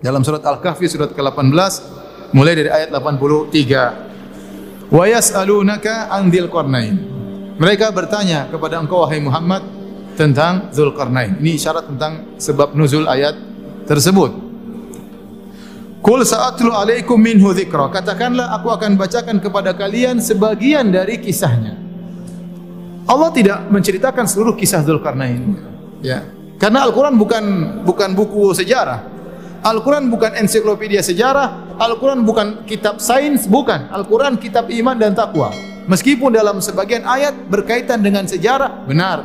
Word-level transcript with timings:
dalam 0.00 0.24
surat 0.24 0.40
Al-Kahfi 0.40 0.88
surat 0.88 1.12
ke-18 1.12 1.72
mulai 2.32 2.56
dari 2.56 2.72
ayat 2.72 2.88
83. 2.92 4.90
Wa 4.90 5.04
yas'alunaka 5.06 6.08
an 6.10 6.32
dzil 6.32 6.48
qarnain. 6.48 6.96
Mereka 7.60 7.92
bertanya 7.92 8.48
kepada 8.48 8.80
engkau 8.80 9.04
wahai 9.04 9.20
Muhammad 9.20 9.60
tentang 10.16 10.72
Zulkarnain. 10.72 11.36
Ini 11.36 11.60
isyarat 11.60 11.92
tentang 11.92 12.40
sebab 12.40 12.72
nuzul 12.72 13.04
ayat 13.04 13.36
tersebut. 13.84 14.32
Kul 16.00 16.24
sa'atlu 16.24 16.72
alaikum 16.72 17.20
minhu 17.20 17.52
dzikra. 17.52 17.92
Katakanlah 17.92 18.56
aku 18.56 18.72
akan 18.72 18.96
bacakan 18.96 19.36
kepada 19.36 19.76
kalian 19.76 20.16
sebagian 20.16 20.88
dari 20.88 21.20
kisahnya. 21.20 21.76
Allah 23.04 23.28
tidak 23.36 23.68
menceritakan 23.68 24.24
seluruh 24.24 24.56
kisah 24.56 24.80
Zulkarnain. 24.80 25.60
Ya. 26.00 26.24
Karena 26.56 26.88
Al-Qur'an 26.88 27.20
bukan 27.20 27.44
bukan 27.84 28.16
buku 28.16 28.56
sejarah. 28.56 29.09
Al-Quran 29.60 30.08
bukan 30.08 30.32
ensiklopedia 30.40 31.04
sejarah, 31.04 31.76
Al-Quran 31.76 32.24
bukan 32.24 32.64
kitab 32.64 32.96
sains, 32.96 33.44
bukan. 33.44 33.92
Al-Quran 33.92 34.40
kitab 34.40 34.72
iman 34.72 34.96
dan 34.96 35.12
takwa. 35.12 35.52
Meskipun 35.84 36.32
dalam 36.32 36.64
sebagian 36.64 37.04
ayat 37.04 37.36
berkaitan 37.44 38.00
dengan 38.00 38.24
sejarah, 38.24 38.88
benar. 38.88 39.20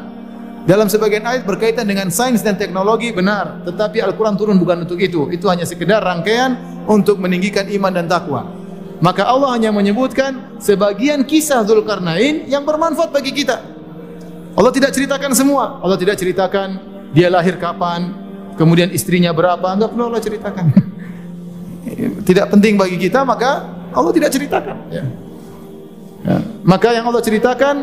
Dalam 0.67 0.91
sebagian 0.91 1.23
ayat 1.23 1.47
berkaitan 1.47 1.87
dengan 1.87 2.11
sains 2.11 2.43
dan 2.43 2.59
teknologi, 2.59 3.15
benar. 3.15 3.63
Tetapi 3.63 4.03
Al-Quran 4.03 4.35
turun 4.35 4.59
bukan 4.59 4.83
untuk 4.83 4.99
itu. 4.99 5.31
Itu 5.31 5.47
hanya 5.47 5.63
sekedar 5.63 6.03
rangkaian 6.03 6.83
untuk 6.83 7.15
meninggikan 7.15 7.71
iman 7.71 7.95
dan 7.95 8.11
takwa. 8.11 8.43
Maka 8.99 9.29
Allah 9.29 9.55
hanya 9.55 9.71
menyebutkan 9.71 10.59
sebagian 10.59 11.23
kisah 11.23 11.63
Zulkarnain 11.63 12.43
yang 12.49 12.67
bermanfaat 12.67 13.13
bagi 13.13 13.31
kita. 13.31 13.61
Allah 14.55 14.71
tidak 14.75 14.91
ceritakan 14.91 15.31
semua. 15.31 15.79
Allah 15.79 15.95
tidak 15.95 16.19
ceritakan 16.19 16.81
dia 17.15 17.31
lahir 17.31 17.55
kapan, 17.61 18.24
kemudian 18.55 18.91
istrinya 18.91 19.31
berapa, 19.31 19.63
enggak 19.63 19.91
perlu 19.93 20.03
Allah 20.11 20.23
ceritakan. 20.23 20.65
tidak 22.27 22.45
penting 22.51 22.75
bagi 22.75 22.97
kita, 22.97 23.21
maka 23.23 23.63
Allah 23.95 24.11
tidak 24.11 24.29
ceritakan. 24.33 24.75
Ya. 24.91 25.03
Ya. 26.25 26.37
Maka 26.65 26.89
yang 26.91 27.05
Allah 27.05 27.21
ceritakan 27.21 27.75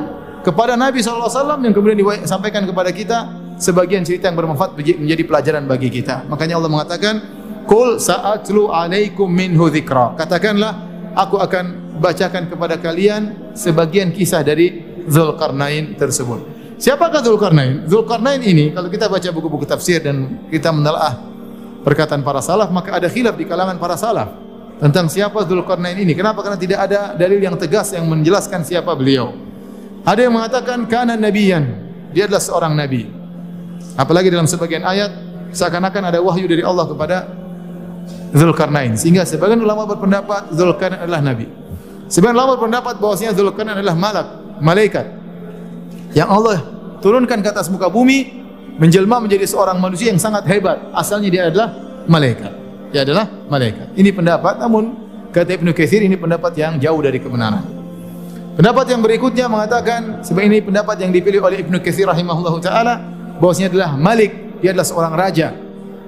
kepada 0.43 0.75
Nabi 0.75 0.99
SAW 0.99 1.31
yang 1.63 1.71
kemudian 1.71 1.99
disampaikan 2.03 2.67
kepada 2.67 2.91
kita 2.91 3.19
sebagian 3.63 4.03
cerita 4.03 4.27
yang 4.27 4.35
bermanfaat 4.35 4.75
menjadi 4.75 5.23
pelajaran 5.23 5.65
bagi 5.71 5.89
kita. 5.89 6.27
Makanya 6.27 6.59
Allah 6.59 6.71
mengatakan, 6.71 7.15
Kul 7.63 8.03
sa'atlu 8.03 8.75
alaikum 8.75 9.31
minhu 9.31 9.71
dhikra. 9.71 10.19
Katakanlah, 10.19 10.83
aku 11.15 11.39
akan 11.39 11.97
bacakan 12.03 12.51
kepada 12.51 12.83
kalian 12.83 13.55
sebagian 13.55 14.11
kisah 14.11 14.43
dari 14.43 14.83
Zulkarnain 15.07 15.95
tersebut. 15.95 16.52
Siapakah 16.83 17.23
Zulkarnain? 17.23 17.87
Zulkarnain 17.87 18.43
ini 18.43 18.75
kalau 18.75 18.91
kita 18.91 19.07
baca 19.07 19.29
buku-buku 19.31 19.63
tafsir 19.63 20.03
dan 20.03 20.43
kita 20.51 20.75
menelaah 20.75 21.15
perkataan 21.87 22.27
para 22.27 22.43
salaf 22.43 22.75
maka 22.75 22.99
ada 22.99 23.07
khilaf 23.07 23.39
di 23.39 23.47
kalangan 23.47 23.79
para 23.79 23.95
salaf 23.95 24.35
tentang 24.83 25.07
siapa 25.07 25.47
Zulkarnain 25.47 25.95
ini. 25.95 26.11
Kenapa? 26.11 26.43
Karena 26.43 26.59
tidak 26.59 26.83
ada 26.83 27.15
dalil 27.15 27.39
yang 27.39 27.55
tegas 27.55 27.95
yang 27.95 28.03
menjelaskan 28.11 28.67
siapa 28.67 28.99
beliau. 28.99 29.31
Ada 30.03 30.27
yang 30.27 30.35
mengatakan 30.35 30.83
kana 30.91 31.15
nabiyan. 31.15 31.71
Dia 32.11 32.27
adalah 32.27 32.43
seorang 32.43 32.75
nabi. 32.75 33.07
Apalagi 33.95 34.35
dalam 34.35 34.51
sebagian 34.51 34.83
ayat 34.83 35.15
seakan-akan 35.55 36.11
ada 36.11 36.19
wahyu 36.19 36.51
dari 36.51 36.67
Allah 36.67 36.91
kepada 36.91 37.31
Zulkarnain 38.35 38.99
sehingga 38.99 39.23
sebagian 39.23 39.63
ulama 39.63 39.87
berpendapat 39.87 40.51
Zulkarnain 40.51 41.07
adalah 41.07 41.23
nabi. 41.23 41.47
Sebagian 42.11 42.35
ulama 42.35 42.59
berpendapat 42.59 42.99
bahwasanya 42.99 43.39
Zulkarnain 43.39 43.79
adalah 43.79 43.95
malak, 43.95 44.27
malaikat 44.59 45.23
yang 46.13 46.29
Allah 46.29 46.61
turunkan 47.03 47.43
ke 47.43 47.49
atas 47.51 47.67
muka 47.69 47.91
bumi 47.91 48.41
menjelma 48.79 49.21
menjadi 49.21 49.45
seorang 49.45 49.77
manusia 49.83 50.09
yang 50.15 50.23
sangat 50.23 50.47
hebat. 50.49 50.79
Asalnya 50.95 51.29
dia 51.29 51.43
adalah 51.51 51.75
malaikat. 52.09 52.53
Dia 52.95 53.03
adalah 53.05 53.29
malaikat. 53.51 53.93
Ini 53.99 54.11
pendapat 54.15 54.63
namun 54.63 54.97
kata 55.35 55.59
Ibnu 55.59 55.75
Katsir 55.75 56.01
ini 56.07 56.17
pendapat 56.17 56.55
yang 56.57 56.79
jauh 56.79 57.01
dari 57.03 57.19
kebenaran. 57.19 57.65
Pendapat 58.53 58.85
yang 58.93 59.01
berikutnya 59.01 59.49
mengatakan 59.49 60.21
sebab 60.21 60.45
ini 60.45 60.61
pendapat 60.61 61.01
yang 61.01 61.11
dipilih 61.11 61.41
oleh 61.41 61.65
Ibnu 61.65 61.81
Katsir 61.81 62.05
rahimahullahu 62.05 62.61
taala 62.61 63.01
bahwasanya 63.41 63.73
adalah 63.73 63.91
Malik, 63.97 64.61
dia 64.61 64.77
adalah 64.77 64.87
seorang 64.87 65.15
raja. 65.17 65.49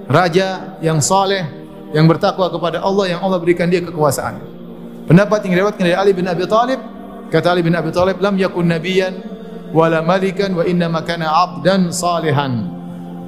Raja 0.04 0.76
yang 0.84 1.00
saleh, 1.00 1.48
yang 1.96 2.04
bertakwa 2.04 2.52
kepada 2.52 2.84
Allah 2.84 3.16
yang 3.16 3.20
Allah 3.24 3.40
berikan 3.40 3.64
dia 3.72 3.80
kekuasaan. 3.80 4.36
Pendapat 5.08 5.48
yang 5.48 5.56
diriwayatkan 5.56 5.84
dari 5.88 5.96
Ali 5.96 6.12
bin 6.12 6.28
Abi 6.28 6.44
Thalib, 6.44 6.80
kata 7.32 7.48
Ali 7.48 7.64
bin 7.64 7.72
Abi 7.72 7.88
Thalib, 7.88 8.20
"Lam 8.20 8.36
yakun 8.36 8.68
nabiyyan 8.68 9.33
wala 9.74 9.98
malikan 10.06 10.54
wa 10.54 10.62
inna 10.62 10.86
makana 10.86 11.26
abdan 11.26 11.90
salihan. 11.90 12.70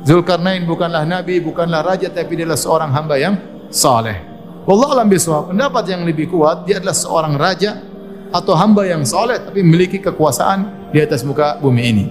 Zulkarnain 0.06 0.62
bukanlah 0.62 1.02
nabi, 1.02 1.42
bukanlah 1.42 1.82
raja 1.82 2.06
tapi 2.06 2.38
dia 2.38 2.46
adalah 2.46 2.62
seorang 2.62 2.90
hamba 2.94 3.18
yang 3.18 3.34
saleh. 3.74 4.22
Wallahu 4.62 4.94
alam 4.94 5.10
bisawab. 5.10 5.50
Pendapat 5.50 5.84
yang 5.90 6.06
lebih 6.06 6.30
kuat 6.30 6.62
dia 6.62 6.78
adalah 6.78 6.94
seorang 6.94 7.34
raja 7.34 7.82
atau 8.30 8.54
hamba 8.54 8.86
yang 8.86 9.02
saleh 9.02 9.42
tapi 9.42 9.66
memiliki 9.66 9.98
kekuasaan 9.98 10.90
di 10.94 11.02
atas 11.02 11.26
muka 11.26 11.58
bumi 11.58 11.82
ini. 11.82 12.06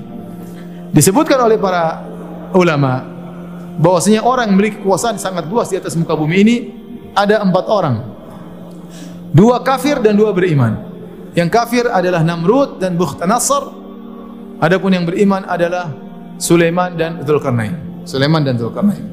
Disebutkan 0.92 1.40
oleh 1.40 1.56
para 1.56 2.04
ulama 2.52 3.04
bahwasanya 3.80 4.28
orang 4.28 4.52
yang 4.52 4.56
memiliki 4.60 4.84
kekuasaan 4.84 5.16
sangat 5.16 5.48
luas 5.48 5.72
di 5.72 5.80
atas 5.80 5.96
muka 5.96 6.12
bumi 6.20 6.36
ini 6.44 6.56
ada 7.16 7.40
empat 7.40 7.66
orang. 7.72 7.96
Dua 9.32 9.64
kafir 9.64 10.04
dan 10.04 10.20
dua 10.20 10.36
beriman. 10.36 10.84
Yang 11.36 11.50
kafir 11.52 11.84
adalah 11.88 12.24
Namrud 12.24 12.80
dan 12.80 12.96
Bukhtanasar 12.96 13.85
Adapun 14.60 14.92
yang 14.96 15.04
beriman 15.04 15.44
adalah 15.44 15.92
Sulaiman 16.40 16.96
dan 16.96 17.24
Zulkarnain. 17.24 18.04
Sulaiman 18.08 18.42
dan 18.44 18.56
Zulkarnain. 18.56 19.04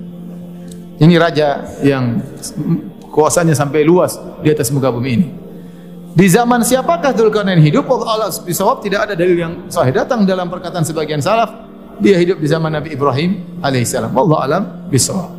Ini 1.03 1.15
raja 1.19 1.67
yang 1.83 2.23
kuasanya 3.11 3.57
sampai 3.59 3.83
luas 3.83 4.17
di 4.41 4.49
atas 4.55 4.71
muka 4.71 4.93
bumi 4.95 5.11
ini. 5.11 5.29
Di 6.13 6.29
zaman 6.29 6.61
siapakah 6.61 7.17
Zulkarnain 7.17 7.59
hidup? 7.59 7.89
Allah 7.89 8.29
bisawab 8.45 8.85
tidak 8.85 9.09
ada 9.09 9.15
dalil 9.17 9.35
yang 9.35 9.53
sahih 9.73 9.97
datang 9.97 10.29
dalam 10.29 10.47
perkataan 10.53 10.85
sebagian 10.85 11.19
salaf. 11.25 11.51
Dia 11.99 12.21
hidup 12.21 12.39
di 12.39 12.47
zaman 12.47 12.69
Nabi 12.69 12.93
Ibrahim 12.93 13.61
alaihissalam. 13.65 14.13
Allah 14.13 14.39
alam 14.45 14.63
bisawab. 14.93 15.33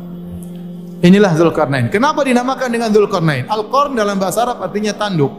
Inilah 1.04 1.36
Zulkarnain. 1.36 1.92
Kenapa 1.92 2.24
dinamakan 2.24 2.68
dengan 2.72 2.88
Zulkarnain? 2.90 3.44
Al-Qarn 3.46 3.94
dalam 3.94 4.16
bahasa 4.16 4.48
Arab 4.48 4.64
artinya 4.64 4.96
tanduk. 4.96 5.30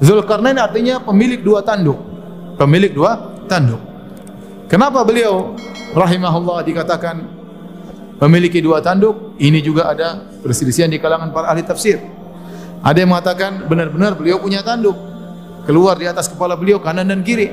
Zulkarnain 0.00 0.56
artinya 0.56 0.98
pemilik 1.04 1.44
dua 1.44 1.60
tanduk. 1.60 2.00
Pemilik 2.56 2.90
dua 2.90 3.29
tanduk. 3.50 3.82
Kenapa 4.70 5.02
beliau 5.02 5.58
rahimahullah 5.90 6.62
dikatakan 6.62 7.26
memiliki 8.22 8.62
dua 8.62 8.78
tanduk? 8.78 9.34
Ini 9.42 9.58
juga 9.58 9.90
ada 9.90 10.22
perselisihan 10.46 10.86
di 10.86 11.02
kalangan 11.02 11.34
para 11.34 11.50
ahli 11.50 11.66
tafsir. 11.66 11.98
Ada 12.86 13.02
yang 13.02 13.10
mengatakan 13.10 13.66
benar-benar 13.66 14.14
beliau 14.14 14.38
punya 14.38 14.62
tanduk. 14.62 14.94
Keluar 15.66 15.98
di 15.98 16.06
atas 16.06 16.30
kepala 16.30 16.54
beliau 16.54 16.78
kanan 16.78 17.10
dan 17.10 17.26
kiri. 17.26 17.50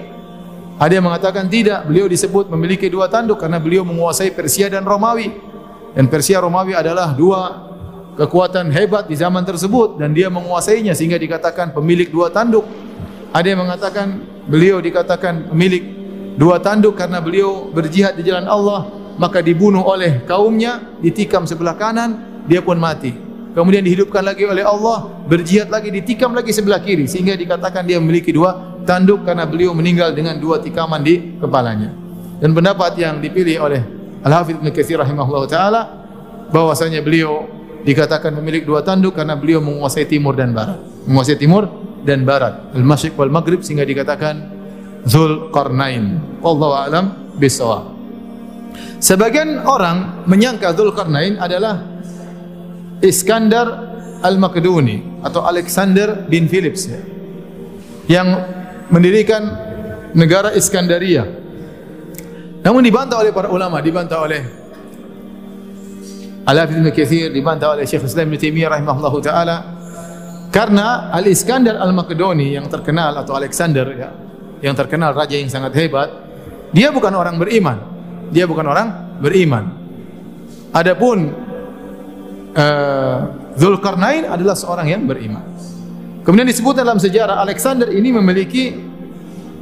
Ada 0.77 1.01
yang 1.01 1.09
mengatakan 1.09 1.49
tidak, 1.49 1.89
beliau 1.89 2.05
disebut 2.05 2.53
memiliki 2.53 2.85
dua 2.85 3.09
tanduk 3.09 3.41
karena 3.41 3.57
beliau 3.57 3.81
menguasai 3.81 4.29
Persia 4.29 4.69
dan 4.69 4.85
Romawi. 4.85 5.33
Dan 5.97 6.05
Persia 6.05 6.37
Romawi 6.37 6.77
adalah 6.77 7.17
dua 7.17 7.65
kekuatan 8.13 8.69
hebat 8.69 9.09
di 9.09 9.17
zaman 9.17 9.41
tersebut 9.41 9.97
dan 9.97 10.13
dia 10.13 10.29
menguasainya 10.29 10.93
sehingga 10.93 11.17
dikatakan 11.17 11.73
pemilik 11.73 12.07
dua 12.13 12.29
tanduk. 12.29 12.63
Ada 13.33 13.47
yang 13.57 13.65
mengatakan 13.65 14.36
beliau 14.47 14.79
dikatakan 14.79 15.51
pemilik 15.51 15.83
dua 16.39 16.57
tanduk 16.63 16.95
karena 16.95 17.19
beliau 17.19 17.69
berjihad 17.69 18.15
di 18.15 18.23
jalan 18.23 18.47
Allah, 18.47 18.87
maka 19.19 19.43
dibunuh 19.43 19.83
oleh 19.83 20.23
kaumnya, 20.23 20.97
ditikam 21.03 21.43
sebelah 21.43 21.75
kanan, 21.75 22.43
dia 22.47 22.63
pun 22.63 22.79
mati. 22.79 23.11
Kemudian 23.57 23.81
dihidupkan 23.81 24.21
lagi 24.21 24.45
oleh 24.45 24.61
Allah, 24.61 25.09
berjihad 25.25 25.73
lagi, 25.73 25.89
ditikam 25.89 26.37
lagi 26.37 26.53
sebelah 26.53 26.77
kiri 26.77 27.09
sehingga 27.09 27.33
dikatakan 27.33 27.89
dia 27.89 27.97
memiliki 27.97 28.29
dua 28.29 28.77
tanduk 28.85 29.25
karena 29.25 29.49
beliau 29.49 29.73
meninggal 29.73 30.13
dengan 30.13 30.37
dua 30.37 30.61
tikaman 30.61 31.01
di 31.01 31.41
kepalanya. 31.41 31.89
Dan 32.37 32.53
pendapat 32.53 32.93
yang 33.01 33.17
dipilih 33.17 33.57
oleh 33.65 33.81
Al-Hafidz 34.21 34.61
Ibnu 34.61 34.69
Katsir 34.69 35.01
rahimahullah 35.01 35.43
taala 35.49 35.81
bahwasanya 36.53 37.01
beliau 37.01 37.49
dikatakan 37.81 38.29
memiliki 38.37 38.69
dua 38.69 38.85
tanduk 38.85 39.17
karena 39.17 39.33
beliau 39.33 39.57
menguasai 39.57 40.05
timur 40.05 40.37
dan 40.37 40.53
barat. 40.53 40.77
Menguasai 41.09 41.41
timur 41.41 41.65
dan 42.03 42.25
barat, 42.25 42.73
al-masyriq 42.75 43.15
wal 43.17 43.31
maghrib 43.31 43.61
sehingga 43.63 43.85
dikatakan 43.87 44.57
Zul 45.07 45.53
Qarnain. 45.53 46.19
Wallahu 46.43 46.73
a'lam 46.75 47.05
bisawab. 47.39 47.95
Sebagian 48.99 49.63
orang 49.63 50.25
menyangka 50.25 50.73
Zul 50.73 50.93
Qarnain 50.93 51.37
adalah 51.37 51.81
Iskandar 52.97 53.93
Al-Makedoni 54.25 55.21
atau 55.21 55.45
Alexander 55.45 56.25
bin 56.25 56.49
Philips 56.49 56.89
ya, 56.89 57.01
yang 58.09 58.27
mendirikan 58.89 59.45
negara 60.17 60.57
Iskandaria. 60.57 61.29
Namun 62.65 62.81
dibantah 62.81 63.21
oleh 63.21 63.29
para 63.29 63.53
ulama, 63.53 63.77
dibantah 63.79 64.17
oleh 64.17 64.41
Al-Hafidh 66.47 66.79
Ibn 66.79 66.89
dibantah 67.35 67.77
oleh 67.77 67.85
Syekh 67.85 68.07
Islam 68.07 68.31
Ibn 68.31 68.39
Taimiyah 68.39 68.69
rahimahullahu 68.71 69.19
taala 69.19 69.76
karena 70.57 71.13
Al-Iskandar 71.13 71.77
Al-Makedoni 71.77 72.57
yang 72.57 72.65
terkenal 72.65 73.13
atau 73.13 73.37
Alexander 73.37 73.85
ya, 73.93 74.09
yang 74.65 74.73
terkenal 74.73 75.13
raja 75.13 75.37
yang 75.37 75.53
sangat 75.53 75.77
hebat, 75.77 76.09
dia 76.73 76.89
bukan 76.89 77.13
orang 77.13 77.37
beriman. 77.37 77.77
Dia 78.33 78.49
bukan 78.49 78.65
orang 78.65 79.21
beriman. 79.21 79.69
Adapun 80.73 81.29
uh, 82.57 83.17
Zulkarnain 83.53 84.25
adalah 84.25 84.57
seorang 84.57 84.89
yang 84.89 85.05
beriman. 85.05 85.45
Kemudian 86.25 86.49
disebut 86.49 86.73
dalam 86.73 86.97
sejarah 86.97 87.37
Alexander 87.37 87.93
ini 87.93 88.09
memiliki 88.09 88.73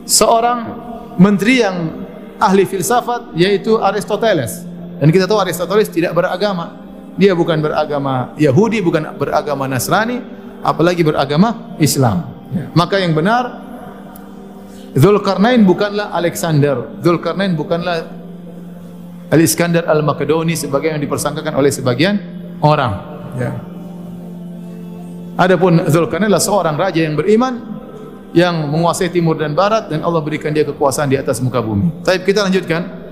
seorang 0.08 0.80
menteri 1.20 1.60
yang 1.60 2.08
ahli 2.40 2.64
filsafat 2.64 3.36
yaitu 3.36 3.84
Aristoteles. 3.84 4.64
Dan 5.04 5.12
kita 5.12 5.28
tahu 5.28 5.44
Aristoteles 5.44 5.92
tidak 5.92 6.16
beragama. 6.16 6.88
Dia 7.20 7.36
bukan 7.36 7.60
beragama 7.60 8.32
Yahudi, 8.40 8.80
bukan 8.80 9.12
beragama 9.20 9.68
Nasrani, 9.68 10.45
apalagi 10.66 11.06
beragama 11.06 11.78
Islam. 11.78 12.26
Maka 12.74 12.98
yang 12.98 13.14
benar 13.14 13.62
Zulkarnain 14.96 15.62
bukanlah 15.68 16.10
Alexander. 16.16 16.98
Zulkarnain 17.04 17.54
bukanlah 17.54 18.08
Al-Iskandar 19.28 19.84
Al-Makedoni 19.92 20.56
sebagai 20.56 20.96
yang 20.96 21.02
dipersangkakan 21.04 21.54
oleh 21.60 21.68
sebagian 21.68 22.16
orang. 22.64 22.94
Ya. 23.36 23.52
Adapun 25.36 25.84
Zulkarnain 25.92 26.32
adalah 26.32 26.40
seorang 26.40 26.80
raja 26.80 27.04
yang 27.04 27.20
beriman 27.20 27.76
yang 28.32 28.72
menguasai 28.72 29.12
timur 29.12 29.36
dan 29.36 29.52
barat 29.52 29.92
dan 29.92 30.00
Allah 30.00 30.24
berikan 30.24 30.56
dia 30.56 30.64
kekuasaan 30.64 31.12
di 31.12 31.20
atas 31.20 31.44
muka 31.44 31.60
bumi. 31.60 32.04
Baik, 32.08 32.24
kita 32.24 32.48
lanjutkan. 32.48 33.04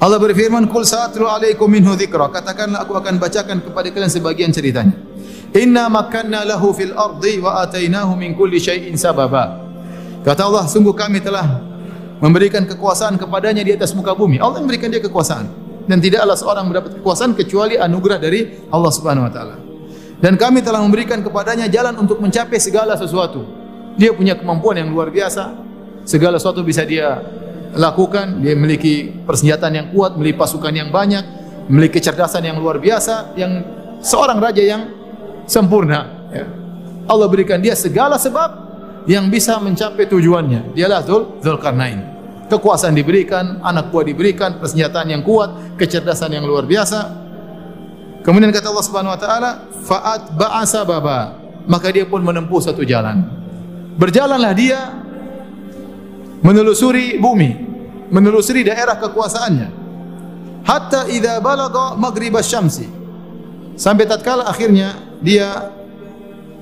Allah 0.00 0.20
berfirman, 0.20 0.68
"Qul 0.68 0.84
sa'atlu 0.84 1.24
'alaikum 1.24 1.68
minhu 1.68 1.96
dzikra." 1.96 2.28
Katakanlah 2.28 2.84
aku 2.84 2.92
akan 2.96 3.16
bacakan 3.20 3.60
kepada 3.64 3.88
kalian 3.88 4.12
sebagian 4.12 4.50
ceritanya. 4.52 4.92
Inna 5.54 5.86
makanna 5.86 6.42
lahu 6.42 6.74
fil 6.74 6.90
ardi 6.90 7.38
wa 7.38 7.62
atainahu 7.62 8.18
min 8.18 8.34
kulli 8.34 8.58
syai'in 8.58 8.98
sababa. 8.98 9.62
Kata 10.26 10.50
Allah, 10.50 10.66
sungguh 10.66 10.90
kami 10.90 11.22
telah 11.22 11.62
memberikan 12.18 12.66
kekuasaan 12.66 13.14
kepadanya 13.14 13.62
di 13.62 13.70
atas 13.70 13.94
muka 13.94 14.18
bumi. 14.18 14.42
Allah 14.42 14.58
memberikan 14.58 14.90
dia 14.90 14.98
kekuasaan 14.98 15.46
dan 15.86 16.02
tidaklah 16.02 16.34
seorang 16.34 16.66
mendapat 16.66 16.98
kekuasaan 16.98 17.38
kecuali 17.38 17.78
anugerah 17.78 18.18
dari 18.18 18.66
Allah 18.66 18.90
Subhanahu 18.90 19.30
wa 19.30 19.32
taala. 19.32 19.56
Dan 20.18 20.34
kami 20.34 20.58
telah 20.64 20.82
memberikan 20.82 21.22
kepadanya 21.22 21.70
jalan 21.70 22.02
untuk 22.02 22.18
mencapai 22.18 22.58
segala 22.58 22.98
sesuatu. 22.98 23.46
Dia 23.94 24.10
punya 24.10 24.34
kemampuan 24.34 24.80
yang 24.80 24.90
luar 24.90 25.12
biasa. 25.14 25.54
Segala 26.02 26.42
sesuatu 26.42 26.66
bisa 26.66 26.82
dia 26.82 27.22
lakukan, 27.78 28.42
dia 28.42 28.58
memiliki 28.58 29.22
persenjataan 29.22 29.72
yang 29.76 29.86
kuat, 29.94 30.18
memiliki 30.18 30.34
pasukan 30.34 30.72
yang 30.74 30.90
banyak, 30.90 31.22
memiliki 31.70 32.02
kecerdasan 32.02 32.42
yang 32.42 32.58
luar 32.58 32.82
biasa, 32.82 33.38
yang 33.38 33.62
seorang 34.02 34.42
raja 34.42 34.62
yang 34.64 35.03
sempurna. 35.46 36.28
Ya. 36.32 36.44
Allah 37.04 37.28
berikan 37.28 37.60
dia 37.60 37.76
segala 37.76 38.16
sebab 38.16 38.64
yang 39.04 39.28
bisa 39.28 39.60
mencapai 39.60 40.08
tujuannya. 40.08 40.72
Dialah 40.72 41.00
Zul 41.04 41.40
Zulkarnain. 41.44 42.16
Kekuasaan 42.48 42.92
diberikan, 42.92 43.60
anak 43.64 43.88
buah 43.88 44.04
diberikan, 44.04 44.60
persenjataan 44.60 45.08
yang 45.08 45.22
kuat, 45.24 45.76
kecerdasan 45.80 46.36
yang 46.36 46.44
luar 46.44 46.68
biasa. 46.68 47.24
Kemudian 48.24 48.52
kata 48.52 48.72
Allah 48.72 48.84
Subhanahu 48.84 49.14
wa 49.16 49.20
taala, 49.20 49.50
"Fa'at 49.84 50.32
ba'asa 50.36 50.84
baba." 50.84 51.40
Maka 51.64 51.88
dia 51.88 52.04
pun 52.04 52.20
menempuh 52.20 52.60
satu 52.60 52.84
jalan. 52.84 53.24
Berjalanlah 53.96 54.52
dia 54.52 54.80
menelusuri 56.44 57.16
bumi, 57.16 57.56
menelusuri 58.12 58.68
daerah 58.68 59.00
kekuasaannya. 59.00 59.68
Hatta 60.64 61.08
idza 61.08 61.40
balagha 61.40 61.96
maghrib 61.96 62.36
syamsi. 62.44 62.88
Sampai 63.76 64.04
tatkala 64.04 64.44
akhirnya 64.48 65.13
dia 65.24 65.72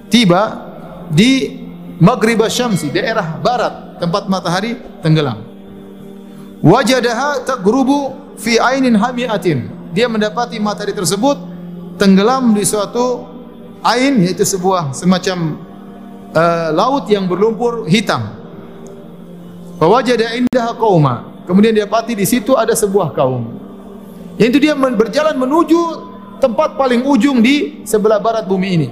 tiba 0.06 0.70
di 1.10 1.58
maghrib 1.98 2.38
syamsi, 2.46 2.94
daerah 2.94 3.42
barat, 3.42 3.98
tempat 3.98 4.30
matahari 4.30 4.78
tenggelam. 5.02 5.42
Wajadaha 6.62 7.42
tagrubu 7.42 8.14
fi 8.38 8.62
ainin 8.62 8.94
hamiatin. 8.94 9.66
Dia 9.90 10.06
mendapati 10.06 10.62
matahari 10.62 10.94
tersebut 10.94 11.36
tenggelam 11.98 12.54
di 12.54 12.62
suatu 12.62 13.26
ain 13.82 14.22
yaitu 14.22 14.46
sebuah 14.46 14.94
semacam 14.94 15.58
uh, 16.32 16.70
laut 16.70 17.10
yang 17.10 17.26
berlumpur 17.26 17.90
hitam. 17.90 18.38
Fawajada 19.82 20.38
indaha 20.38 20.72
qauma. 20.78 21.14
Kemudian 21.42 21.74
dia 21.74 21.90
pati 21.90 22.14
di 22.14 22.22
situ 22.22 22.54
ada 22.54 22.70
sebuah 22.70 23.10
kaum. 23.10 23.58
Yaitu 24.38 24.62
dia 24.62 24.78
berjalan 24.78 25.34
menuju 25.34 26.11
tempat 26.42 26.74
paling 26.74 27.06
ujung 27.06 27.38
di 27.38 27.86
sebelah 27.86 28.18
barat 28.18 28.42
bumi 28.50 28.68
ini. 28.74 28.88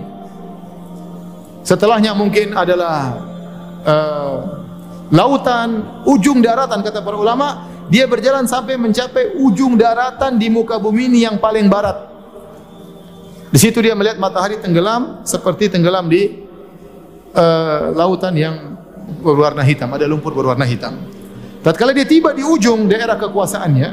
Setelahnya 1.66 2.14
mungkin 2.14 2.54
adalah 2.54 3.18
uh, 3.82 4.36
lautan, 5.10 6.02
ujung 6.06 6.38
daratan 6.38 6.86
kata 6.86 7.02
para 7.02 7.18
ulama, 7.18 7.66
dia 7.90 8.06
berjalan 8.06 8.46
sampai 8.46 8.78
mencapai 8.78 9.34
ujung 9.42 9.74
daratan 9.74 10.38
di 10.38 10.46
muka 10.46 10.78
bumi 10.78 11.10
ini 11.10 11.26
yang 11.26 11.42
paling 11.42 11.66
barat. 11.66 12.06
Di 13.50 13.58
situ 13.58 13.82
dia 13.82 13.98
melihat 13.98 14.22
matahari 14.22 14.62
tenggelam 14.62 15.26
seperti 15.26 15.66
tenggelam 15.74 16.06
di 16.06 16.46
uh, 17.34 17.90
lautan 17.98 18.38
yang 18.38 18.78
berwarna 19.20 19.66
hitam, 19.66 19.90
ada 19.90 20.06
lumpur 20.06 20.30
berwarna 20.30 20.62
hitam. 20.62 21.02
Tatkala 21.66 21.90
dia 21.92 22.06
tiba 22.06 22.30
di 22.30 22.46
ujung 22.46 22.86
daerah 22.86 23.18
kekuasaannya, 23.18 23.90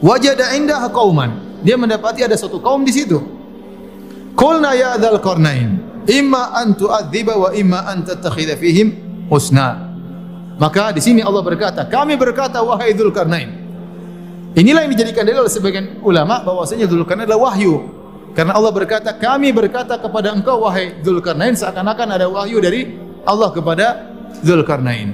wajada 0.00 0.54
indah 0.54 0.86
qauman. 0.88 1.43
Dia 1.64 1.80
mendapati 1.80 2.20
ada 2.20 2.36
satu 2.36 2.60
kaum 2.60 2.84
di 2.84 2.92
situ. 2.92 3.18
Qulna 4.36 4.76
ya 4.76 5.00
dzal 5.00 5.18
qarnain, 5.24 5.80
imma 6.04 6.52
an 6.52 6.76
tu'adziba 6.76 7.34
wa 7.34 7.48
imma 7.56 7.88
an 7.88 8.04
tattakhidha 8.04 8.60
fihim 8.60 8.92
husna. 9.32 9.94
Maka 10.54 10.94
di 10.94 11.02
sini 11.02 11.18
Allah 11.18 11.42
berkata, 11.42 11.82
kami 11.90 12.14
berkata 12.14 12.62
wahai 12.62 12.94
Dzulkarnain. 12.94 13.50
Inilah 14.54 14.86
yang 14.86 14.92
dijadikan 14.94 15.26
dalil 15.26 15.42
oleh 15.42 15.50
sebagian 15.50 15.98
ulama 15.98 16.46
bahwasanya 16.46 16.86
Dzulkarnain 16.86 17.26
adalah 17.26 17.50
wahyu. 17.50 17.90
Karena 18.38 18.54
Allah 18.54 18.70
berkata, 18.70 19.10
kami 19.18 19.50
berkata 19.50 19.98
kepada 19.98 20.30
engkau 20.30 20.62
wahai 20.62 20.94
Dzulkarnain 21.02 21.58
seakan-akan 21.58 22.08
ada 22.14 22.26
wahyu 22.30 22.62
dari 22.62 22.94
Allah 23.26 23.50
kepada 23.50 24.14
Zulkarnain. 24.46 25.10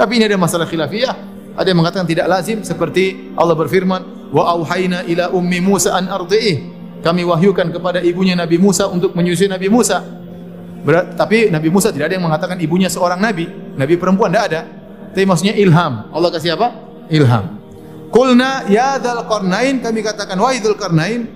Tapi 0.00 0.16
ini 0.16 0.24
ada 0.32 0.40
masalah 0.40 0.64
khilafiyah. 0.64 1.16
Ada 1.54 1.70
yang 1.70 1.78
mengatakan 1.84 2.08
tidak 2.08 2.26
lazim 2.26 2.64
seperti 2.64 3.36
Allah 3.36 3.54
berfirman, 3.54 4.00
"Wa 4.34 4.58
auhayna 4.58 5.06
ila 5.06 5.30
ummi 5.30 5.62
Musa 5.62 5.94
an 5.94 6.10
ardi'ih." 6.10 6.74
Kami 7.04 7.22
wahyukan 7.22 7.70
kepada 7.70 8.02
ibunya 8.02 8.34
Nabi 8.34 8.58
Musa 8.58 8.90
untuk 8.90 9.14
menyusui 9.14 9.46
Nabi 9.46 9.68
Musa. 9.70 10.02
Berat, 10.84 11.16
tapi 11.16 11.52
Nabi 11.52 11.68
Musa 11.68 11.92
tidak 11.94 12.12
ada 12.12 12.14
yang 12.16 12.26
mengatakan 12.26 12.56
ibunya 12.60 12.88
seorang 12.88 13.20
nabi. 13.20 13.48
Nabi 13.76 13.94
perempuan 13.96 14.32
tidak 14.32 14.44
ada. 14.52 14.60
Tapi 15.12 15.24
maksudnya 15.28 15.54
ilham. 15.56 16.08
Allah 16.12 16.28
kasih 16.32 16.56
apa? 16.56 16.72
Ilham. 17.12 17.60
Kulna 18.08 18.64
ya 18.72 18.96
dzal 19.00 19.26
qarnain 19.28 19.84
kami 19.84 20.00
katakan 20.00 20.38
wahai 20.38 20.62
dzul 20.62 20.78
qarnain 20.78 21.26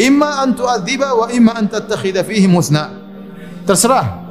imma 0.00 0.40
an 0.42 0.56
tu'adziba 0.56 1.12
wa 1.12 1.26
imma 1.28 1.52
an 1.54 1.66
tattakhidha 1.70 2.24
fihi 2.24 2.48
musna. 2.48 2.92
Terserah 3.66 4.26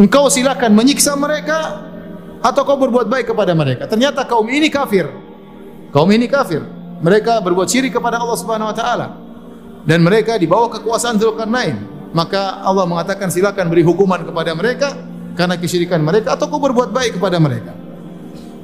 Engkau 0.00 0.32
silakan 0.32 0.72
menyiksa 0.72 1.12
mereka 1.20 1.84
atau 2.40 2.64
kau 2.64 2.80
berbuat 2.80 3.12
baik 3.12 3.32
kepada 3.32 3.52
mereka. 3.52 3.84
Ternyata 3.84 4.24
kaum 4.24 4.48
ini 4.48 4.72
kafir. 4.72 5.04
Kaum 5.92 6.08
ini 6.08 6.24
kafir. 6.24 6.64
Mereka 7.04 7.44
berbuat 7.44 7.68
syirik 7.68 7.92
kepada 7.92 8.16
Allah 8.16 8.38
Subhanahu 8.40 8.72
wa 8.72 8.76
taala. 8.76 9.06
Dan 9.84 10.00
mereka 10.00 10.40
di 10.40 10.48
bawah 10.48 10.72
kekuasaan 10.72 11.20
Zulkarnain. 11.20 11.76
Maka 12.16 12.64
Allah 12.64 12.88
mengatakan 12.88 13.28
silakan 13.28 13.68
beri 13.68 13.84
hukuman 13.84 14.24
kepada 14.24 14.56
mereka 14.56 14.96
karena 15.36 15.56
kesyirikan 15.56 16.00
mereka 16.00 16.36
atau 16.36 16.48
kau 16.48 16.60
berbuat 16.60 16.92
baik 16.92 17.20
kepada 17.20 17.36
mereka. 17.36 17.76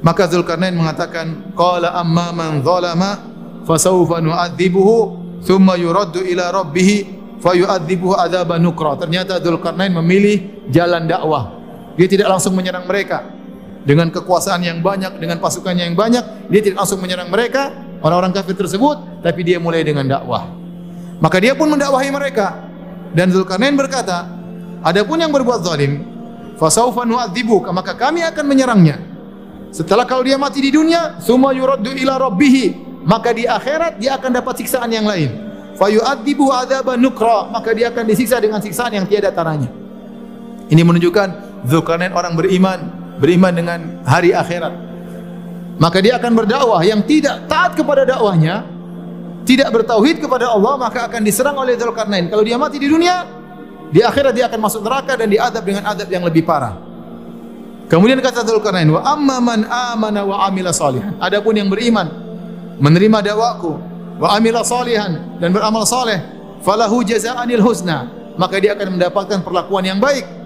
Maka 0.00 0.30
Zulkarnain 0.30 0.72
mengatakan, 0.72 1.52
"Qala 1.52 1.92
amma 1.96 2.32
man 2.32 2.64
zalama 2.64 3.20
fasawfa 3.68 4.24
nu'adzibuhu 4.24 4.96
thumma 5.44 5.76
yuraddu 5.76 6.24
ila 6.24 6.48
rabbih 6.64 7.18
fayu'adzibuhu 7.44 8.14
adzaban 8.16 8.64
nukra. 8.64 8.96
Ternyata 8.96 9.36
Dzulkarnain 9.42 9.92
memilih 9.92 10.68
jalan 10.72 11.04
dakwah. 11.04 11.52
Dia 11.98 12.06
tidak 12.06 12.30
langsung 12.30 12.54
menyerang 12.54 12.86
mereka 12.86 13.37
dengan 13.86 14.10
kekuasaan 14.10 14.62
yang 14.62 14.78
banyak, 14.80 15.18
dengan 15.18 15.38
pasukannya 15.42 15.90
yang 15.90 15.96
banyak, 15.98 16.50
dia 16.50 16.60
tidak 16.62 16.84
langsung 16.84 17.02
menyerang 17.02 17.30
mereka 17.30 17.74
orang-orang 18.02 18.34
kafir 18.34 18.54
tersebut, 18.58 19.22
tapi 19.22 19.42
dia 19.46 19.58
mulai 19.58 19.82
dengan 19.82 20.06
dakwah. 20.06 20.46
Maka 21.18 21.36
dia 21.42 21.54
pun 21.58 21.70
mendakwahi 21.70 22.10
mereka. 22.14 22.66
Dan 23.10 23.32
Dzulkarnain 23.32 23.74
berkata, 23.74 24.28
adapun 24.84 25.18
yang 25.18 25.32
berbuat 25.34 25.64
zalim, 25.64 26.04
fasaufa 26.60 27.02
nu'adzibu, 27.02 27.64
maka 27.74 27.96
kami 27.98 28.22
akan 28.22 28.44
menyerangnya. 28.46 28.96
Setelah 29.74 30.06
kalau 30.06 30.22
dia 30.22 30.38
mati 30.38 30.62
di 30.62 30.70
dunia, 30.70 31.18
summa 31.18 31.50
yuraddu 31.50 31.90
ila 31.92 32.30
rabbih, 32.30 32.88
maka 33.08 33.32
di 33.32 33.48
akhirat 33.48 33.96
dia 33.96 34.20
akan 34.20 34.30
dapat 34.36 34.54
siksaan 34.60 34.92
yang 34.92 35.08
lain 35.08 35.48
fayu'adzibu 35.78 36.50
adzaban 36.50 36.98
nukra 36.98 37.48
maka 37.54 37.70
dia 37.70 37.94
akan 37.94 38.04
disiksa 38.04 38.42
dengan 38.42 38.58
siksaan 38.58 38.90
yang 38.90 39.06
tiada 39.06 39.30
taranya 39.30 39.70
ini 40.68 40.82
menunjukkan 40.82 41.28
Zulkarnain 41.64 42.12
orang 42.12 42.34
beriman 42.34 42.97
beriman 43.18 43.52
dengan 43.54 43.78
hari 44.06 44.32
akhirat. 44.32 44.74
Maka 45.78 45.98
dia 46.02 46.18
akan 46.18 46.32
berdakwah 46.34 46.82
yang 46.82 47.02
tidak 47.06 47.46
taat 47.46 47.78
kepada 47.78 48.02
dakwahnya 48.02 48.66
tidak 49.48 49.72
bertauhid 49.72 50.20
kepada 50.20 50.52
Allah 50.52 50.76
maka 50.76 51.08
akan 51.08 51.24
diserang 51.24 51.56
oleh 51.56 51.72
Zulkarnain 51.78 52.28
kalau 52.28 52.44
dia 52.44 52.60
mati 52.60 52.76
di 52.76 52.84
dunia 52.84 53.24
di 53.88 54.04
akhirat 54.04 54.36
dia 54.36 54.44
akan 54.44 54.60
masuk 54.60 54.84
neraka 54.84 55.16
dan 55.16 55.32
diadab 55.32 55.64
dengan 55.64 55.88
adab 55.88 56.08
yang 56.12 56.20
lebih 56.28 56.44
parah. 56.44 56.76
Kemudian 57.88 58.20
kata 58.20 58.44
Zulkarnain 58.44 58.92
wa 58.92 59.00
amma 59.00 59.40
man 59.40 59.60
amana 59.64 60.20
wa 60.28 60.44
amila 60.44 60.68
salihan. 60.76 61.16
Adapun 61.16 61.56
yang 61.56 61.72
beriman 61.72 62.04
menerima 62.76 63.32
dakwaku 63.32 63.80
wa 64.20 64.28
amila 64.36 64.60
salihan 64.60 65.40
dan 65.40 65.56
beramal 65.56 65.88
saleh, 65.88 66.20
falahu 66.60 67.00
jazaa'anil 67.00 67.64
husna, 67.64 68.12
maka 68.36 68.60
dia 68.60 68.76
akan 68.76 69.00
mendapatkan 69.00 69.40
perlakuan 69.40 69.88
yang 69.88 69.96
baik. 69.96 70.37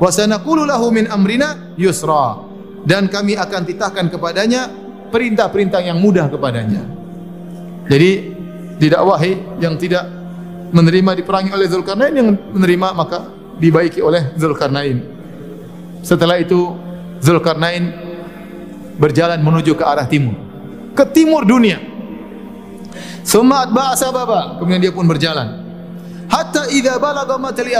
Wa 0.00 0.08
sanaqulu 0.08 0.64
lahu 0.64 0.88
min 0.88 1.04
amrina 1.12 1.76
yusra. 1.76 2.40
Dan 2.80 3.12
kami 3.12 3.36
akan 3.36 3.68
titahkan 3.68 4.08
kepadanya 4.08 4.72
perintah-perintah 5.12 5.84
yang 5.84 6.00
mudah 6.00 6.32
kepadanya. 6.32 6.80
Jadi 7.84 8.10
tidak 8.80 9.04
wahai 9.04 9.36
yang 9.60 9.76
tidak 9.76 10.08
menerima 10.72 11.20
diperangi 11.20 11.52
oleh 11.52 11.66
Zulkarnain 11.68 12.14
yang 12.16 12.32
menerima 12.32 12.88
maka 12.96 13.28
dibaiki 13.60 14.00
oleh 14.00 14.32
Zulkarnain. 14.40 15.04
Setelah 16.00 16.40
itu 16.40 16.72
Zulkarnain 17.20 17.92
berjalan 18.96 19.44
menuju 19.44 19.76
ke 19.76 19.84
arah 19.84 20.08
timur, 20.08 20.32
ke 20.96 21.04
timur 21.12 21.44
dunia. 21.44 21.76
Summa 23.20 23.68
atba'a 23.68 23.92
sababa. 23.94 24.56
Kemudian 24.56 24.80
dia 24.80 24.92
pun 24.96 25.04
berjalan. 25.04 25.60
Hatta 26.32 26.72
idza 26.72 26.96
balagha 26.96 27.36
matli. 27.36 27.76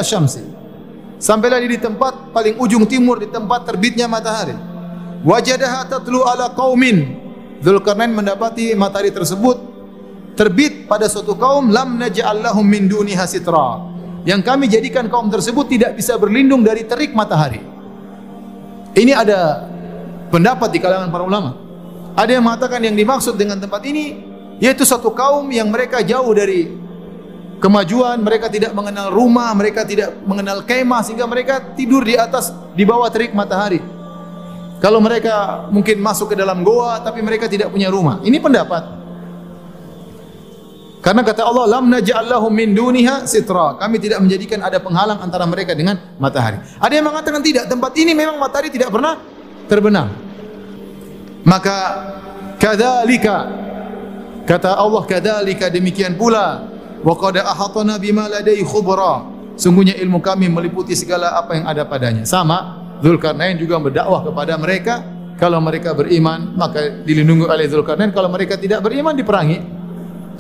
Sampailah 1.20 1.60
dia 1.60 1.76
di 1.76 1.80
tempat 1.80 2.32
paling 2.32 2.56
ujung 2.56 2.88
timur 2.88 3.20
di 3.20 3.28
tempat 3.28 3.68
terbitnya 3.68 4.08
matahari. 4.08 4.56
Wajadaha 5.20 5.84
tatlu 5.84 6.24
ala 6.24 6.56
qaumin. 6.56 7.20
Zulkarnain 7.60 8.08
mendapati 8.08 8.72
matahari 8.72 9.12
tersebut 9.12 9.60
terbit 10.32 10.88
pada 10.88 11.04
suatu 11.12 11.36
kaum 11.36 11.68
lam 11.68 12.00
naj'al 12.00 12.40
lahum 12.40 12.64
min 12.64 12.88
duniha 12.88 13.28
sitra. 13.28 13.84
Yang 14.24 14.40
kami 14.48 14.64
jadikan 14.72 15.12
kaum 15.12 15.28
tersebut 15.28 15.68
tidak 15.68 16.00
bisa 16.00 16.16
berlindung 16.16 16.64
dari 16.64 16.88
terik 16.88 17.12
matahari. 17.12 17.60
Ini 18.96 19.12
ada 19.12 19.68
pendapat 20.32 20.72
di 20.72 20.80
kalangan 20.80 21.12
para 21.12 21.24
ulama. 21.28 21.52
Ada 22.16 22.40
yang 22.40 22.44
mengatakan 22.48 22.80
yang 22.80 22.96
dimaksud 22.96 23.36
dengan 23.36 23.60
tempat 23.60 23.84
ini 23.84 24.24
yaitu 24.56 24.88
satu 24.88 25.12
kaum 25.12 25.44
yang 25.52 25.68
mereka 25.68 26.00
jauh 26.00 26.32
dari 26.32 26.68
kemajuan, 27.60 28.18
mereka 28.24 28.48
tidak 28.48 28.72
mengenal 28.72 29.12
rumah, 29.12 29.52
mereka 29.52 29.84
tidak 29.84 30.16
mengenal 30.24 30.64
kemah 30.64 31.04
sehingga 31.04 31.28
mereka 31.28 31.60
tidur 31.76 32.02
di 32.02 32.16
atas 32.16 32.50
di 32.72 32.82
bawah 32.82 33.06
terik 33.12 33.36
matahari. 33.36 33.78
Kalau 34.80 34.96
mereka 34.98 35.68
mungkin 35.68 36.00
masuk 36.00 36.32
ke 36.32 36.36
dalam 36.40 36.64
goa 36.64 37.04
tapi 37.04 37.20
mereka 37.20 37.46
tidak 37.46 37.68
punya 37.68 37.92
rumah. 37.92 38.24
Ini 38.24 38.40
pendapat. 38.40 38.98
Karena 41.00 41.24
kata 41.24 41.44
Allah, 41.44 41.64
"Lam 41.68 41.88
naj'al 41.88 42.32
min 42.52 42.76
duniha 42.76 43.24
sitra." 43.28 43.76
Kami 43.76 43.96
tidak 44.00 44.20
menjadikan 44.20 44.60
ada 44.64 44.80
penghalang 44.80 45.20
antara 45.20 45.44
mereka 45.48 45.72
dengan 45.72 45.96
matahari. 46.20 46.60
Ada 46.80 46.92
yang 46.92 47.06
mengatakan 47.08 47.40
tidak, 47.40 47.68
tempat 47.68 47.92
ini 47.96 48.12
memang 48.12 48.36
matahari 48.36 48.68
tidak 48.68 48.92
pernah 48.92 49.16
terbenam. 49.68 50.12
Maka 51.44 51.76
kadzalika 52.60 53.60
Kata 54.50 54.74
Allah 54.74 55.06
kadzalika 55.06 55.70
demikian 55.70 56.18
pula 56.18 56.69
wa 57.00 57.14
qad 57.16 57.40
ahatna 57.40 57.96
bima 57.96 58.28
ladai 58.28 58.60
khubra. 58.64 59.24
Sungguhnya 59.60 59.92
ilmu 60.00 60.24
kami 60.24 60.48
meliputi 60.48 60.96
segala 60.96 61.36
apa 61.36 61.52
yang 61.52 61.68
ada 61.68 61.84
padanya. 61.84 62.24
Sama 62.24 62.80
Zulkarnain 63.04 63.60
juga 63.60 63.76
berdakwah 63.76 64.24
kepada 64.24 64.56
mereka 64.56 65.04
kalau 65.36 65.60
mereka 65.60 65.92
beriman 65.92 66.56
maka 66.56 67.04
dilindungi 67.04 67.44
oleh 67.44 67.68
Zulkarnain 67.68 68.12
kalau 68.12 68.32
mereka 68.32 68.56
tidak 68.56 68.80
beriman 68.80 69.12
diperangi. 69.12 69.60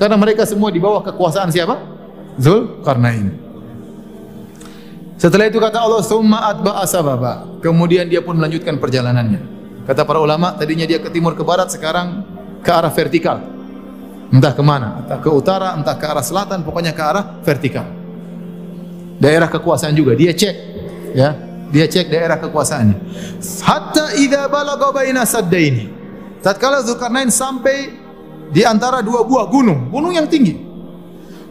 Karena 0.00 0.16
mereka 0.16 0.48
semua 0.48 0.72
di 0.72 0.80
bawah 0.80 1.04
kekuasaan 1.04 1.52
siapa? 1.52 1.76
Zulkarnain. 2.40 3.36
Setelah 5.20 5.52
itu 5.52 5.60
kata 5.60 5.84
Allah 5.84 6.00
summa 6.00 6.48
atba'a 6.48 6.88
sababa. 6.88 7.60
Kemudian 7.60 8.08
dia 8.08 8.24
pun 8.24 8.40
melanjutkan 8.40 8.80
perjalanannya. 8.80 9.60
Kata 9.84 10.08
para 10.08 10.16
ulama 10.16 10.56
tadinya 10.56 10.88
dia 10.88 10.96
ke 10.96 11.12
timur 11.12 11.36
ke 11.36 11.44
barat 11.44 11.68
sekarang 11.68 12.24
ke 12.64 12.70
arah 12.72 12.88
vertikal 12.88 13.59
entah 14.30 14.54
ke 14.54 14.62
mana, 14.62 15.04
entah 15.04 15.18
ke 15.18 15.30
utara, 15.30 15.74
entah 15.74 15.94
ke 15.98 16.06
arah 16.06 16.24
selatan, 16.24 16.62
pokoknya 16.62 16.94
ke 16.94 17.02
arah 17.02 17.42
vertikal. 17.42 17.86
Daerah 19.20 19.52
kekuasaan 19.52 19.92
juga 19.92 20.16
dia 20.16 20.32
cek, 20.32 20.54
ya. 21.12 21.30
Dia 21.70 21.86
cek 21.86 22.10
daerah 22.10 22.34
kekuasaannya. 22.42 22.96
Hatta 23.62 24.18
idza 24.18 24.50
balagha 24.50 24.90
baina 24.90 25.22
saddaini. 25.22 25.86
Tatkala 26.42 26.82
Zulkarnain 26.82 27.30
sampai 27.30 27.94
di 28.50 28.66
antara 28.66 28.98
dua 29.06 29.22
buah 29.22 29.46
gunung, 29.46 29.86
gunung 29.86 30.10
yang 30.10 30.26
tinggi. 30.26 30.58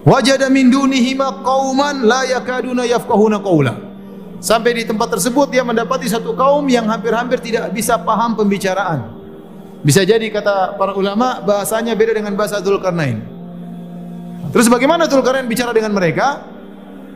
Wajada 0.03 0.51
min 0.51 0.67
dunihima 0.67 1.39
qauman 1.39 2.03
la 2.03 2.27
yakaduna 2.27 2.83
yafqahuna 2.83 3.39
qawla. 3.39 3.74
Sampai 4.39 4.75
di 4.75 4.83
tempat 4.88 5.19
tersebut 5.19 5.51
dia 5.51 5.63
mendapati 5.63 6.07
satu 6.07 6.36
kaum 6.36 6.63
yang 6.67 6.88
hampir-hampir 6.88 7.43
tidak 7.43 7.71
bisa 7.75 8.00
paham 8.00 8.36
pembicaraan. 8.36 9.18
Bisa 9.79 10.03
jadi 10.03 10.27
kata 10.27 10.75
para 10.75 10.91
ulama 10.91 11.39
bahasanya 11.39 11.95
beda 11.95 12.12
dengan 12.12 12.36
bahasa 12.36 12.59
Dzulkarnain. 12.59 13.24
Terus 14.51 14.67
bagaimana 14.67 15.07
Dzulkarnain 15.07 15.48
bicara 15.48 15.71
dengan 15.71 15.95
mereka? 15.95 16.43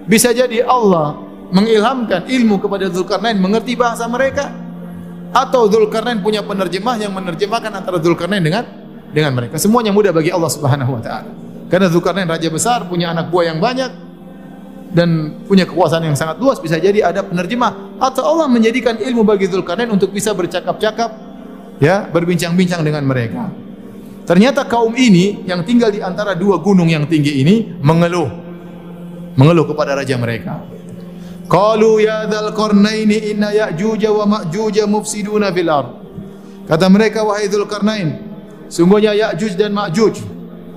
Bisa 0.07 0.31
jadi 0.31 0.63
Allah 0.63 1.19
mengilhamkan 1.51 2.23
ilmu 2.27 2.63
kepada 2.63 2.87
Dzulkarnain 2.87 3.35
mengerti 3.35 3.75
bahasa 3.75 4.07
mereka 4.07 4.47
atau 5.35 5.67
Dzulkarnain 5.67 6.23
punya 6.23 6.39
penerjemah 6.45 6.95
yang 7.03 7.11
menerjemahkan 7.11 7.71
antara 7.73 7.99
Dzulkarnain 7.99 8.43
dengan 8.43 8.63
dengan 9.11 9.35
mereka. 9.35 9.59
Semuanya 9.59 9.91
mudah 9.91 10.15
bagi 10.15 10.31
Allah 10.31 10.49
Subhanahu 10.49 10.97
wa 10.97 11.01
taala. 11.03 11.29
Karena 11.67 11.91
Dzulkarnain 11.91 12.29
raja 12.29 12.47
besar, 12.47 12.87
punya 12.87 13.11
anak 13.11 13.27
buah 13.27 13.51
yang 13.51 13.59
banyak 13.59 13.91
dan 14.93 15.41
punya 15.49 15.65
kekuasaan 15.65 16.05
yang 16.05 16.13
sangat 16.13 16.37
luas, 16.37 16.61
bisa 16.61 16.77
jadi 16.77 17.01
ada 17.01 17.25
penerjemah 17.25 17.97
atau 17.97 18.23
Allah 18.29 18.45
menjadikan 18.45 18.95
ilmu 18.95 19.25
bagi 19.25 19.49
Dzulkarnain 19.49 19.89
untuk 19.89 20.13
bisa 20.13 20.31
bercakap-cakap 20.37 21.32
ya 21.79 22.09
berbincang-bincang 22.09 22.81
dengan 22.85 23.05
mereka. 23.05 23.49
Ternyata 24.23 24.67
kaum 24.67 24.95
ini 24.95 25.43
yang 25.47 25.67
tinggal 25.67 25.91
di 25.91 25.99
antara 25.99 26.33
dua 26.33 26.59
gunung 26.63 26.87
yang 26.87 27.07
tinggi 27.07 27.43
ini 27.43 27.75
mengeluh. 27.81 28.29
Mengeluh 29.35 29.65
kepada 29.67 29.97
raja 29.97 30.15
mereka. 30.15 30.63
Qalu 31.49 32.07
ya 32.07 32.25
dzal 32.29 32.55
qarnaini 32.55 33.35
inna 33.35 33.51
ya'juj 33.51 34.03
wa 34.09 34.25
ma'juj 34.25 34.77
mufsiduna 34.87 35.51
fil 35.51 35.69
ard. 35.69 36.03
Kata 36.63 36.87
mereka 36.87 37.27
wahai 37.27 37.51
Dzulkarnain, 37.51 38.23
sungguhnya 38.71 39.11
Ya'juj 39.11 39.59
dan 39.59 39.75
Ma'juj. 39.75 40.15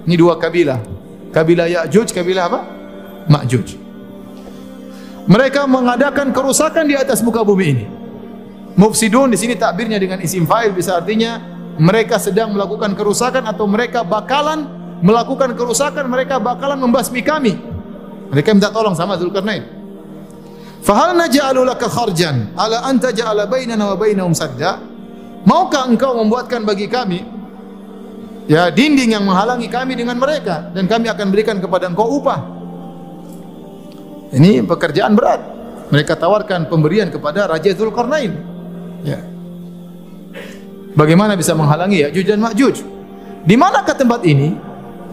Ini 0.07 0.15
dua 0.19 0.35
kabilah. 0.35 0.83
Kabilah 1.31 1.67
Ya'juj, 1.71 2.11
kabilah 2.11 2.45
apa? 2.51 2.61
Ma'juj. 3.31 3.79
Mereka 5.27 5.67
mengadakan 5.67 6.31
kerusakan 6.31 6.87
di 6.91 6.95
atas 6.99 7.23
muka 7.23 7.43
bumi 7.43 7.67
ini. 7.71 7.85
Mufsidun 8.77 9.33
di 9.33 9.41
sini 9.41 9.57
takbirnya 9.57 9.97
dengan 9.97 10.21
isim 10.21 10.45
fa'il 10.45 10.77
bisa 10.77 11.01
artinya 11.01 11.41
mereka 11.81 12.21
sedang 12.21 12.53
melakukan 12.53 12.93
kerusakan 12.93 13.49
atau 13.49 13.65
mereka 13.65 14.05
bakalan 14.05 14.69
melakukan 15.01 15.53
kerusakan, 15.53 16.09
mereka 16.09 16.41
bakalan 16.41 16.81
membasmi 16.81 17.21
kami. 17.21 17.57
Mereka 18.33 18.53
minta 18.57 18.73
tolong 18.73 18.97
sama 18.97 19.17
Zulkarnain. 19.21 19.65
Fahal 20.85 21.19
naj'alu 21.19 21.67
laka 21.67 21.91
kharjan 21.91 22.55
ala 22.55 22.87
anta 22.87 23.11
ja'ala 23.11 23.49
bainana 23.51 23.93
wa 23.93 23.97
bainahum 23.99 24.33
sadda? 24.33 24.79
Maukah 25.47 25.87
engkau 25.87 26.15
membuatkan 26.19 26.63
bagi 26.63 26.87
kami 26.91 27.23
ya 28.47 28.71
dinding 28.71 29.15
yang 29.15 29.27
menghalangi 29.27 29.67
kami 29.67 29.99
dengan 29.99 30.19
mereka 30.19 30.71
dan 30.71 30.87
kami 30.87 31.11
akan 31.11 31.27
berikan 31.35 31.59
kepada 31.59 31.91
engkau 31.91 32.23
upah. 32.23 32.41
Ini 34.37 34.63
pekerjaan 34.67 35.15
berat. 35.15 35.43
Mereka 35.87 36.19
tawarkan 36.19 36.67
pemberian 36.67 37.15
kepada 37.15 37.47
Raja 37.47 37.71
Zulkarnain. 37.71 38.56
Ya. 39.07 39.23
Bagaimana 40.99 41.39
bisa 41.39 41.55
menghalangi 41.55 42.03
ya 42.03 42.09
Juj 42.11 42.27
dan 42.27 42.43
Ma'juj? 42.43 42.83
Di 43.47 43.55
manakah 43.55 43.95
tempat 43.95 44.27
ini? 44.27 44.59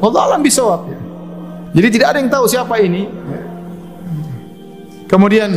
Allah 0.01 0.33
alam 0.33 0.41
bisawab. 0.41 0.89
Ya. 0.89 0.99
Jadi 1.77 1.87
tidak 1.99 2.07
ada 2.09 2.17
yang 2.17 2.31
tahu 2.33 2.45
siapa 2.49 2.81
ini. 2.81 3.05
Ya. 3.05 3.41
Kemudian 5.05 5.49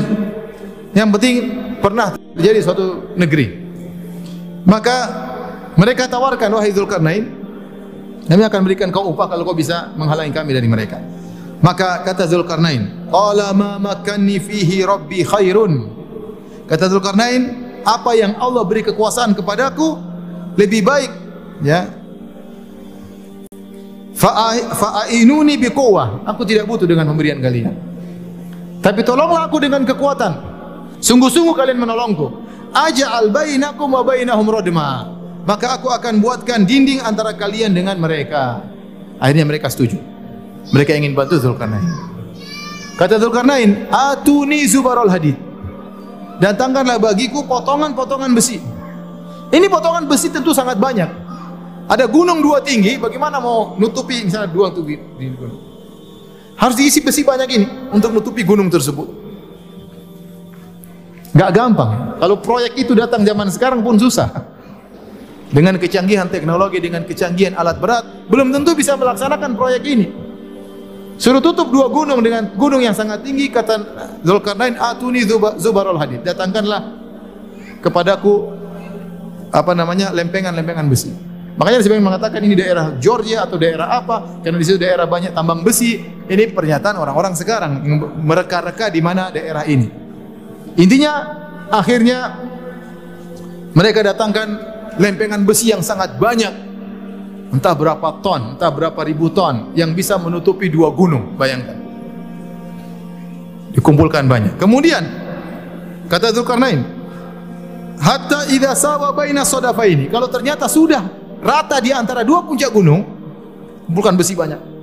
yang 0.93 1.09
penting 1.09 1.37
pernah 1.81 2.13
terjadi 2.37 2.61
suatu 2.61 3.17
negeri. 3.17 3.65
Maka 4.69 4.97
mereka 5.81 6.05
tawarkan 6.11 6.53
wahai 6.53 6.75
Zulkarnain, 6.77 7.25
kami 8.27 8.43
akan 8.43 8.61
berikan 8.67 8.89
kau 8.91 9.13
upah 9.15 9.33
kalau 9.33 9.47
kau 9.47 9.57
bisa 9.57 9.95
menghalangi 9.95 10.35
kami 10.35 10.51
dari 10.53 10.69
mereka. 10.69 11.01
Maka 11.63 12.05
kata 12.05 12.29
Zulkarnain, 12.29 13.09
"Qala 13.09 13.57
ma 13.57 13.81
makanni 13.81 14.37
fihi 14.43 14.85
rabbi 14.85 15.25
khairun." 15.25 15.89
Kata 16.67 16.91
Zulkarnain, 16.91 17.66
apa 17.87 18.19
yang 18.19 18.35
Allah 18.43 18.67
beri 18.67 18.83
kekuasaan 18.83 19.39
kepadaku 19.39 19.95
lebih 20.59 20.83
baik 20.83 21.13
ya. 21.63 21.87
Fa'ainuni 24.17 25.55
biquwah 25.61 26.27
aku 26.27 26.43
tidak 26.43 26.67
butuh 26.67 26.89
dengan 26.89 27.07
pemberian 27.07 27.39
kalian. 27.39 27.79
Tapi 28.83 29.07
tolonglah 29.07 29.47
aku 29.47 29.63
dengan 29.63 29.87
kekuatan. 29.87 30.33
Sungguh-sungguh 30.99 31.55
kalian 31.55 31.79
menolongku. 31.79 32.27
Aja'al 32.75 33.31
bainakum 33.31 33.93
wa 33.93 34.03
bainahum 34.03 34.49
radma. 34.51 35.15
Maka 35.47 35.79
aku 35.79 35.93
akan 35.93 36.19
buatkan 36.19 36.67
dinding 36.67 36.99
antara 37.05 37.37
kalian 37.37 37.71
dengan 37.71 37.95
mereka. 38.03 38.67
Akhirnya 39.23 39.47
mereka 39.47 39.71
setuju. 39.71 40.01
Mereka 40.75 40.97
ingin 40.97 41.15
bantu 41.15 41.39
Zulkarnain. 41.39 41.87
Kata 42.97 43.21
Zulkarnain 43.21 43.87
atuni 43.93 44.65
zubarul 44.67 45.13
hadid 45.13 45.46
datangkanlah 46.43 47.01
bagiku 47.01 47.45
potongan-potongan 47.45 48.33
besi. 48.33 48.61
Ini 49.53 49.67
potongan 49.71 50.05
besi 50.11 50.29
tentu 50.33 50.51
sangat 50.51 50.77
banyak. 50.77 51.09
Ada 51.87 52.11
gunung 52.11 52.43
dua 52.43 52.59
tinggi, 52.67 52.99
bagaimana 52.99 53.39
mau 53.39 53.79
nutupi 53.79 54.27
misalnya 54.27 54.51
dua 54.51 54.75
di, 54.75 54.99
di 54.99 55.27
gunung? 55.31 55.63
Harus 56.59 56.75
diisi 56.75 56.99
besi 57.05 57.23
banyak 57.23 57.49
ini 57.53 57.67
untuk 57.95 58.11
nutupi 58.11 58.43
gunung 58.43 58.67
tersebut. 58.67 59.07
Gak 61.37 61.53
gampang. 61.53 62.17
Kalau 62.17 62.41
proyek 62.41 62.81
itu 62.81 62.97
datang 62.97 63.21
zaman 63.23 63.53
sekarang 63.53 63.85
pun 63.85 64.01
susah. 64.01 64.33
Dengan 65.47 65.79
kecanggihan 65.79 66.27
teknologi, 66.27 66.83
dengan 66.83 67.07
kecanggihan 67.07 67.55
alat 67.55 67.79
berat, 67.79 68.05
belum 68.27 68.51
tentu 68.51 68.75
bisa 68.75 68.99
melaksanakan 68.99 69.55
proyek 69.55 69.83
ini. 69.87 70.26
Suruh 71.17 71.41
tutup 71.41 71.73
dua 71.73 71.89
gunung 71.89 72.21
dengan 72.21 72.53
gunung 72.53 72.85
yang 72.85 72.93
sangat 72.93 73.25
tinggi, 73.25 73.49
kata 73.49 73.81
Zulkarnain, 74.21 74.77
atuni 74.77 75.25
zubarul 75.57 75.97
hadid. 75.97 76.21
Datangkanlah 76.21 76.93
kepadaku 77.81 78.53
apa 79.49 79.73
namanya 79.73 80.13
lempengan-lempengan 80.13 80.87
besi. 80.93 81.17
Makanya 81.57 81.81
sebagian 81.81 82.05
mengatakan 82.05 82.45
ini 82.45 82.53
daerah 82.53 83.01
Georgia 83.01 83.49
atau 83.49 83.57
daerah 83.57 83.97
apa? 83.97 84.45
Karena 84.45 84.61
di 84.61 84.67
situ 84.69 84.77
daerah 84.77 85.09
banyak 85.09 85.33
tambang 85.33 85.65
besi. 85.65 86.05
Ini 86.29 86.53
pernyataan 86.53 87.01
orang-orang 87.01 87.33
sekarang 87.33 87.81
mereka-reka 88.21 88.93
di 88.93 89.01
mana 89.01 89.33
daerah 89.33 89.65
ini. 89.65 89.89
Intinya 90.77 91.13
akhirnya 91.73 92.45
mereka 93.73 94.05
datangkan 94.05 94.49
lempengan 95.01 95.49
besi 95.49 95.73
yang 95.73 95.81
sangat 95.81 96.21
banyak. 96.21 96.66
Entah 97.47 97.75
berapa 97.79 98.09
ton, 98.21 98.59
entah 98.59 98.71
berapa 98.75 99.01
ribu 99.07 99.31
ton 99.31 99.71
yang 99.79 99.95
bisa 99.95 100.19
menutupi 100.19 100.67
dua 100.67 100.91
gunung, 100.91 101.39
bayangkan. 101.39 101.79
Dikumpulkan 103.71 104.27
banyak. 104.27 104.59
Kemudian 104.59 105.05
kata 106.11 106.35
Zulkarnain, 106.35 106.83
hatta 108.03 108.51
idza 108.51 108.75
sawa 108.75 109.15
baina 109.15 109.47
sadafaini. 109.47 110.11
Kalau 110.11 110.27
ternyata 110.27 110.67
sudah 110.67 111.07
rata 111.39 111.79
di 111.79 111.95
antara 111.95 112.27
dua 112.27 112.43
puncak 112.43 112.75
gunung, 112.75 113.07
bukan 113.87 114.19
besi 114.19 114.35
banyak. 114.35 114.75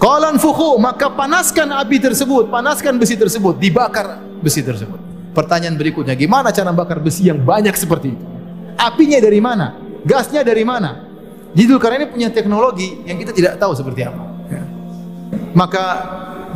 Qalan 0.00 0.36
fukhu, 0.40 0.80
maka 0.80 1.12
panaskan 1.12 1.68
api 1.80 1.96
tersebut, 2.00 2.48
panaskan 2.48 2.96
besi 2.96 3.16
tersebut, 3.16 3.56
dibakar 3.60 4.20
besi 4.40 4.60
tersebut. 4.60 5.00
Pertanyaan 5.36 5.76
berikutnya, 5.76 6.16
gimana 6.16 6.52
cara 6.52 6.72
bakar 6.72 7.00
besi 7.00 7.28
yang 7.28 7.40
banyak 7.40 7.72
seperti 7.76 8.12
itu? 8.12 8.24
Apinya 8.74 9.18
dari 9.22 9.38
mana? 9.38 9.83
Gasnya 10.04 10.44
dari 10.44 10.62
mana? 10.62 11.00
Jadi 11.56 11.70
karena 11.80 12.04
ini 12.04 12.08
punya 12.10 12.28
teknologi 12.28 13.02
yang 13.08 13.16
kita 13.16 13.32
tidak 13.32 13.56
tahu 13.56 13.72
seperti 13.72 14.04
apa. 14.04 14.24
Ya. 14.50 14.62
Maka 15.56 15.84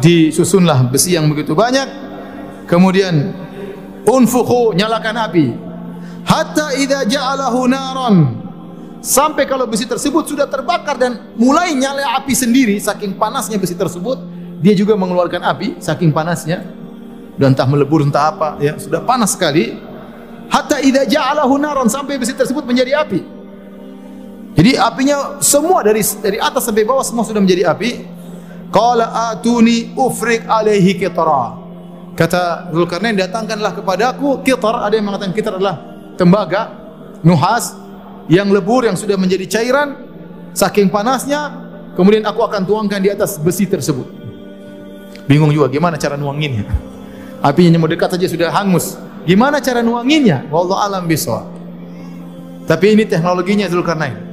disusunlah 0.02 0.85
besi 0.90 1.14
yang 1.14 1.31
begitu 1.31 1.55
banyak, 1.55 1.87
kemudian 2.67 3.33
unfukhu 4.05 4.75
nyalakan 4.75 5.17
api, 5.31 5.47
hatta 6.26 6.76
idza 6.76 7.07
ja'alahu 7.07 7.71
naran 7.71 8.17
sampai 8.99 9.47
kalau 9.47 9.64
besi 9.71 9.87
tersebut 9.87 10.26
sudah 10.26 10.50
terbakar 10.50 10.99
dan 10.99 11.33
mulai 11.38 11.73
nyala 11.73 12.19
api 12.19 12.35
sendiri 12.35 12.76
saking 12.83 13.14
panasnya 13.14 13.57
besi 13.57 13.78
tersebut 13.78 14.19
dia 14.59 14.75
juga 14.75 14.99
mengeluarkan 14.99 15.38
api 15.47 15.78
saking 15.78 16.11
panasnya 16.11 16.67
dan 17.38 17.55
entah 17.55 17.71
melebur 17.71 18.02
entah 18.02 18.35
apa 18.35 18.59
ya 18.59 18.75
sudah 18.75 18.99
panas 19.07 19.38
sekali 19.38 19.78
hatta 20.50 20.83
idza 20.83 21.07
ja'alahu 21.07 21.55
naran 21.62 21.87
sampai 21.87 22.19
besi 22.19 22.35
tersebut 22.35 22.67
menjadi 22.67 22.99
api 23.07 23.38
jadi 24.59 24.75
apinya 24.83 25.38
semua 25.38 25.87
dari 25.87 26.03
dari 26.03 26.43
atas 26.43 26.67
sampai 26.67 26.83
bawah 26.83 27.07
semua 27.07 27.23
sudah 27.23 27.38
menjadi 27.38 27.71
api 27.71 28.03
qala 28.75 29.31
atuni 29.31 29.95
ufrik 29.95 30.43
alaihi 30.50 30.99
qitara 30.99 31.55
kata 32.18 32.75
Zulkarnain 32.75 33.14
datangkanlah 33.14 33.79
kepadaku 33.79 34.42
qitar 34.42 34.83
ada 34.83 34.99
yang 34.99 35.07
mengatakan 35.07 35.31
qitar 35.31 35.55
adalah 35.55 35.79
tembaga, 36.18 36.75
nuhas 37.23 37.79
yang 38.27 38.51
lebur 38.51 38.83
yang 38.83 38.99
sudah 38.99 39.14
menjadi 39.14 39.47
cairan 39.47 39.94
saking 40.51 40.90
panasnya 40.90 41.71
kemudian 41.94 42.27
aku 42.27 42.42
akan 42.42 42.66
tuangkan 42.66 42.99
di 42.99 43.14
atas 43.14 43.38
besi 43.38 43.71
tersebut. 43.71 44.11
Bingung 45.31 45.55
juga 45.55 45.71
gimana 45.71 45.94
cara 45.94 46.18
nuanginnya. 46.18 46.66
Apinya 47.38 47.79
mau 47.79 47.87
dekat 47.87 48.18
saja 48.18 48.27
sudah 48.27 48.51
hangus. 48.51 48.99
Gimana 49.29 49.62
cara 49.62 49.85
nuanginnya? 49.85 50.49
Wallahu 50.51 50.81
alam 50.81 51.05
bisawab. 51.05 51.47
Tapi 52.64 52.97
ini 52.97 53.05
teknologinya 53.05 53.68
Zulkarnain. 53.68 54.28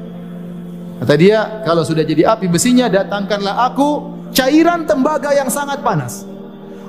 Kata 0.96 1.14
dia, 1.20 1.64
kalau 1.68 1.84
sudah 1.84 2.08
jadi 2.08 2.24
api 2.32 2.48
besinya, 2.48 2.88
datangkanlah 2.88 3.68
aku 3.68 4.16
cairan 4.32 4.88
tembaga 4.88 5.36
yang 5.36 5.52
sangat 5.52 5.84
panas 5.84 6.24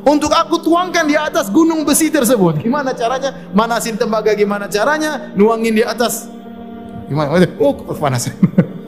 untuk 0.07 0.31
aku 0.31 0.63
tuangkan 0.63 1.03
di 1.03 1.19
atas 1.19 1.51
gunung 1.51 1.83
besi 1.83 2.07
tersebut. 2.15 2.63
Gimana 2.63 2.95
caranya? 2.95 3.51
Manasin 3.51 3.99
tembaga 3.99 4.31
gimana 4.39 4.71
caranya? 4.71 5.35
Nuangin 5.35 5.75
di 5.75 5.83
atas. 5.83 6.31
Gimana? 7.11 7.35
Oh, 7.59 7.75
panas. 7.99 8.31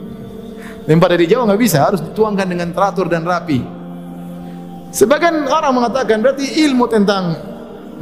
Lempar 0.87 1.11
dari 1.11 1.27
jauh 1.27 1.43
nggak 1.43 1.59
bisa, 1.59 1.83
harus 1.83 1.99
dituangkan 1.99 2.47
dengan 2.47 2.71
teratur 2.71 3.11
dan 3.11 3.27
rapi. 3.27 3.59
Sebagian 4.89 5.45
orang 5.45 5.75
mengatakan 5.75 6.17
berarti 6.23 6.65
ilmu 6.65 6.89
tentang 6.89 7.37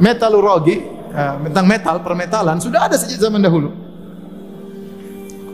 metalurgi, 0.00 0.88
uh, 1.12 1.36
tentang 1.50 1.66
metal, 1.68 1.96
permetalan 2.00 2.56
sudah 2.62 2.88
ada 2.88 2.96
sejak 2.96 3.28
zaman 3.28 3.44
dahulu. 3.44 3.87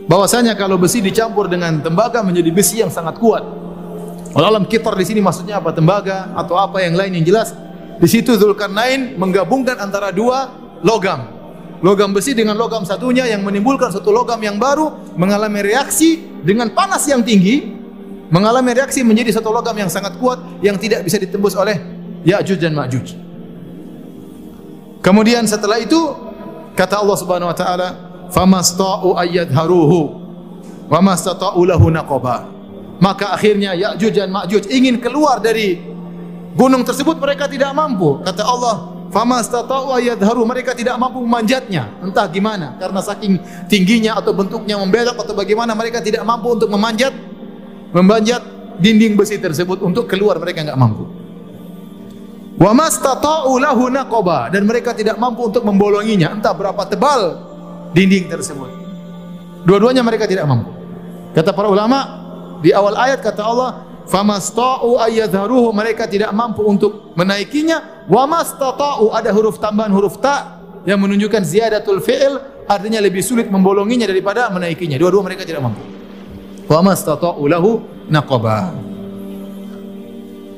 Bahwasanya 0.04 0.52
kalau 0.52 0.76
besi 0.76 1.00
dicampur 1.00 1.48
dengan 1.48 1.80
tembaga 1.80 2.20
menjadi 2.20 2.50
besi 2.52 2.84
yang 2.84 2.92
sangat 2.92 3.16
kuat. 3.16 3.40
Walau 4.36 4.50
alam 4.50 4.64
kitar 4.66 4.92
di 4.98 5.06
sini 5.06 5.22
maksudnya 5.22 5.62
apa? 5.62 5.72
Tembaga 5.72 6.34
atau 6.36 6.58
apa 6.60 6.82
yang 6.82 6.98
lain 6.98 7.22
yang 7.22 7.24
jelas. 7.24 7.54
Di 7.96 8.08
situ 8.10 8.34
Zulkarnain 8.34 9.14
menggabungkan 9.16 9.78
antara 9.78 10.10
dua 10.10 10.50
logam. 10.82 11.30
Logam 11.80 12.12
besi 12.12 12.34
dengan 12.34 12.56
logam 12.56 12.82
satunya 12.84 13.28
yang 13.28 13.44
menimbulkan 13.44 13.92
satu 13.92 14.10
logam 14.10 14.40
yang 14.40 14.56
baru 14.56 15.14
mengalami 15.14 15.62
reaksi 15.64 16.20
dengan 16.42 16.72
panas 16.72 17.04
yang 17.08 17.20
tinggi, 17.20 17.60
mengalami 18.28 18.72
reaksi 18.72 19.04
menjadi 19.04 19.36
satu 19.40 19.52
logam 19.52 19.76
yang 19.76 19.88
sangat 19.92 20.16
kuat 20.20 20.40
yang 20.60 20.76
tidak 20.80 21.04
bisa 21.04 21.20
ditembus 21.20 21.54
oleh 21.56 21.76
Ya'juj 22.24 22.58
dan 22.60 22.72
Ma'juj. 22.72 23.14
Kemudian 25.04 25.44
setelah 25.44 25.76
itu 25.76 26.00
kata 26.72 27.04
Allah 27.04 27.16
Subhanahu 27.20 27.52
wa 27.52 27.56
taala, 27.56 27.88
"Famasta'u 28.34 29.14
ayyadharuhu 29.14 29.98
wa 30.90 30.98
mastata'u 30.98 31.62
lahu 31.62 31.86
naqaba." 31.94 32.50
Maka 32.98 33.34
akhirnya 33.34 33.74
Ya'juj 33.74 34.14
dan 34.14 34.30
Ma'juj 34.30 34.70
ingin 34.70 35.02
keluar 35.02 35.42
dari 35.42 35.78
gunung 36.54 36.86
tersebut 36.86 37.18
mereka 37.18 37.50
tidak 37.50 37.74
mampu. 37.74 38.22
Kata 38.22 38.42
Allah, 38.46 38.74
"Famastata'u 39.10 39.90
ayadharu." 39.98 40.46
Mereka 40.46 40.78
tidak 40.78 40.94
mampu 40.98 41.18
memanjatnya. 41.22 41.90
Entah 42.02 42.30
gimana, 42.30 42.78
karena 42.78 43.02
saking 43.02 43.38
tingginya 43.66 44.18
atau 44.18 44.30
bentuknya 44.30 44.78
membelok 44.78 45.18
atau 45.18 45.34
bagaimana 45.34 45.74
mereka 45.74 45.98
tidak 46.02 46.22
mampu 46.22 46.54
untuk 46.54 46.70
memanjat 46.70 47.14
memanjat 47.94 48.42
dinding 48.78 49.14
besi 49.14 49.38
tersebut 49.38 49.78
untuk 49.82 50.10
keluar 50.10 50.38
mereka 50.42 50.66
enggak 50.66 50.78
mampu. 50.78 51.06
Wa 52.54 52.70
mastata'u 52.70 53.58
lahu 53.58 53.90
naqaba 53.90 54.50
dan 54.54 54.62
mereka 54.66 54.94
tidak 54.94 55.18
mampu 55.18 55.50
untuk 55.50 55.66
membolonginya, 55.66 56.30
entah 56.30 56.54
berapa 56.54 56.86
tebal 56.86 57.53
dinding 57.94 58.26
tersebut. 58.28 58.70
Dua-duanya 59.64 60.04
mereka 60.04 60.28
tidak 60.28 60.44
mampu. 60.44 60.68
Kata 61.32 61.54
para 61.56 61.72
ulama, 61.72 61.98
di 62.60 62.74
awal 62.74 62.98
ayat 62.98 63.24
kata 63.24 63.40
Allah, 63.40 63.70
"Famasta'u 64.04 65.00
ayyadharuhu." 65.00 65.72
Mereka 65.72 66.10
tidak 66.10 66.34
mampu 66.36 66.60
untuk 66.66 67.16
menaikinya. 67.16 68.04
Wa 68.04 68.28
mastata'u 68.28 69.08
ada 69.14 69.32
huruf 69.32 69.56
tambahan 69.56 69.88
huruf 69.94 70.20
ta 70.20 70.60
yang 70.84 71.00
menunjukkan 71.00 71.40
ziyadatul 71.40 72.04
fi'il 72.04 72.36
artinya 72.68 73.00
lebih 73.00 73.24
sulit 73.24 73.48
membolonginya 73.48 74.04
daripada 74.04 74.52
menaikinya. 74.52 75.00
Dua-dua 75.00 75.24
mereka 75.24 75.48
tidak 75.48 75.64
mampu. 75.64 75.80
Wa 76.68 76.84
mastata'u 76.84 77.40
lahu 77.48 77.80
naqaba. 78.12 78.76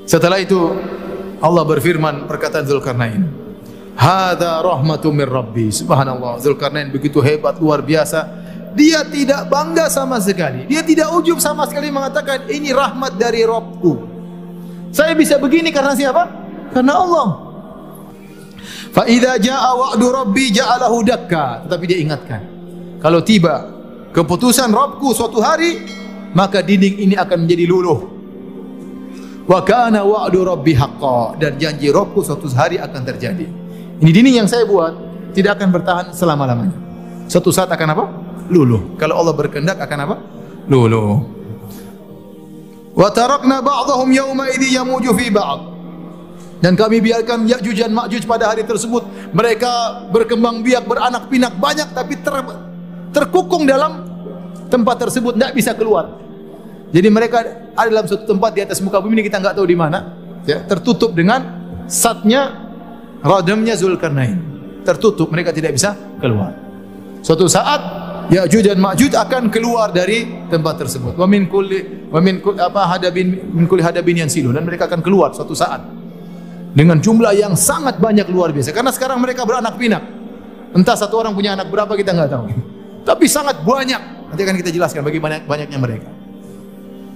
Setelah 0.06 0.38
itu 0.42 0.58
Allah 1.38 1.62
berfirman 1.62 2.26
perkataan 2.26 2.66
Zulkarnain. 2.66 3.45
Hada 3.96 4.60
rahmatu 4.60 5.08
min 5.10 5.24
Rabbi. 5.26 5.72
Subhanallah. 5.72 6.38
Zulkarnain 6.38 6.92
begitu 6.92 7.18
hebat 7.24 7.56
luar 7.56 7.80
biasa 7.80 8.46
dia 8.76 9.00
tidak 9.08 9.48
bangga 9.48 9.88
sama 9.88 10.20
sekali. 10.20 10.68
Dia 10.68 10.84
tidak 10.84 11.08
ujub 11.16 11.40
sama 11.40 11.64
sekali 11.64 11.88
mengatakan 11.88 12.44
ini 12.52 12.76
rahmat 12.76 13.16
dari 13.16 13.40
Robku. 13.40 14.04
Saya 14.92 15.16
bisa 15.16 15.40
begini 15.40 15.72
karena 15.72 15.96
siapa? 15.96 16.28
Karena 16.76 16.92
Allah. 17.00 17.28
Fa 18.92 19.08
idza 19.08 19.40
jaa 19.40 19.72
wa'du 19.72 20.06
rabbi 20.12 20.52
ja'alahu 20.52 21.00
dakka. 21.08 21.64
Tetapi 21.64 21.84
dia 21.88 21.98
ingatkan, 22.04 22.40
kalau 23.00 23.24
tiba 23.24 23.64
keputusan 24.12 24.68
Robku 24.68 25.16
suatu 25.16 25.40
hari, 25.40 25.80
maka 26.36 26.60
dinding 26.60 27.00
ini 27.00 27.14
akan 27.16 27.48
menjadi 27.48 27.64
luluh. 27.64 28.00
Wa 29.48 29.64
kana 29.64 30.04
wa'du 30.04 30.44
rabbi 30.44 30.76
haqqan 30.76 31.40
dan 31.40 31.56
janji 31.56 31.88
Robku 31.88 32.20
suatu 32.20 32.44
hari 32.52 32.76
akan 32.76 33.02
terjadi. 33.08 33.48
Ini 34.00 34.10
dinding 34.12 34.36
yang 34.44 34.48
saya 34.48 34.68
buat 34.68 34.92
tidak 35.32 35.60
akan 35.60 35.68
bertahan 35.72 36.06
selama-lamanya. 36.12 36.76
Suatu 37.26 37.50
saat 37.50 37.68
akan 37.72 37.88
apa? 37.92 38.04
luluh. 38.50 38.94
Kalau 38.98 39.18
Allah 39.18 39.34
berkehendak 39.34 39.78
akan 39.78 39.98
apa? 40.06 40.16
Luluh. 40.70 41.22
Wa 42.96 43.12
tarakna 43.12 43.60
ba'dahum 43.60 44.08
yawma 44.08 44.48
idzi 44.54 44.78
yamuju 44.78 45.10
fi 45.14 45.26
ba'd. 45.28 45.60
Dan 46.56 46.72
kami 46.72 47.04
biarkan 47.04 47.44
Ya'juj 47.44 47.84
dan 47.84 47.92
Ma'juj 47.92 48.24
pada 48.24 48.48
hari 48.48 48.64
tersebut 48.64 49.04
mereka 49.36 50.02
berkembang 50.08 50.64
biak, 50.64 50.88
beranak 50.88 51.28
pinak 51.28 51.52
banyak 51.60 51.92
tapi 51.92 52.16
ter, 52.16 52.32
terkukung 53.12 53.68
dalam 53.68 54.08
tempat 54.72 55.04
tersebut 55.04 55.36
tidak 55.36 55.52
bisa 55.52 55.76
keluar. 55.76 56.16
Jadi 56.96 57.12
mereka 57.12 57.44
ada 57.76 57.88
dalam 57.92 58.08
suatu 58.08 58.24
tempat 58.24 58.56
di 58.56 58.64
atas 58.64 58.80
muka 58.80 59.04
bumi 59.04 59.20
ini 59.20 59.28
kita 59.28 59.36
nggak 59.36 59.52
tahu 59.52 59.68
di 59.68 59.76
mana, 59.76 60.16
ya, 60.48 60.64
tertutup 60.64 61.12
dengan 61.12 61.44
satnya 61.92 62.65
radamnya 63.26 63.74
Zulkarnain. 63.74 64.38
Tertutup, 64.86 65.34
mereka 65.34 65.50
tidak 65.50 65.74
bisa 65.74 65.98
keluar. 66.22 66.54
Suatu 67.26 67.50
saat 67.50 68.06
Ya'juj 68.26 68.74
dan 68.74 68.82
Ma'juj 68.82 69.14
akan 69.14 69.54
keluar 69.54 69.94
dari 69.94 70.46
tempat 70.50 70.82
tersebut. 70.82 71.14
Wa 71.14 71.30
min 71.30 71.46
kulli 71.46 72.10
wa 72.10 72.18
min 72.18 72.42
kulli 72.42 72.58
apa 72.58 72.98
hadabin 72.98 73.54
min 73.54 73.70
kulli 73.70 73.86
hadabin 73.86 74.26
yansilu 74.26 74.50
dan 74.50 74.66
mereka 74.66 74.90
akan 74.90 74.98
keluar 74.98 75.30
suatu 75.30 75.54
saat 75.54 75.82
dengan 76.74 76.98
jumlah 76.98 77.30
yang 77.38 77.54
sangat 77.54 78.02
banyak 78.02 78.26
luar 78.26 78.50
biasa. 78.50 78.74
Karena 78.74 78.90
sekarang 78.90 79.22
mereka 79.22 79.46
beranak 79.46 79.78
pinak. 79.78 80.02
Entah 80.74 80.98
satu 80.98 81.22
orang 81.22 81.38
punya 81.38 81.54
anak 81.54 81.70
berapa 81.70 81.94
kita 81.94 82.10
nggak 82.14 82.30
tahu. 82.30 82.44
Tapi 83.08 83.24
sangat 83.30 83.62
banyak. 83.62 84.02
Nanti 84.34 84.42
akan 84.42 84.56
kita 84.58 84.70
jelaskan 84.74 85.06
bagi 85.06 85.22
banyak 85.22 85.46
banyaknya 85.46 85.78
mereka. 85.78 86.10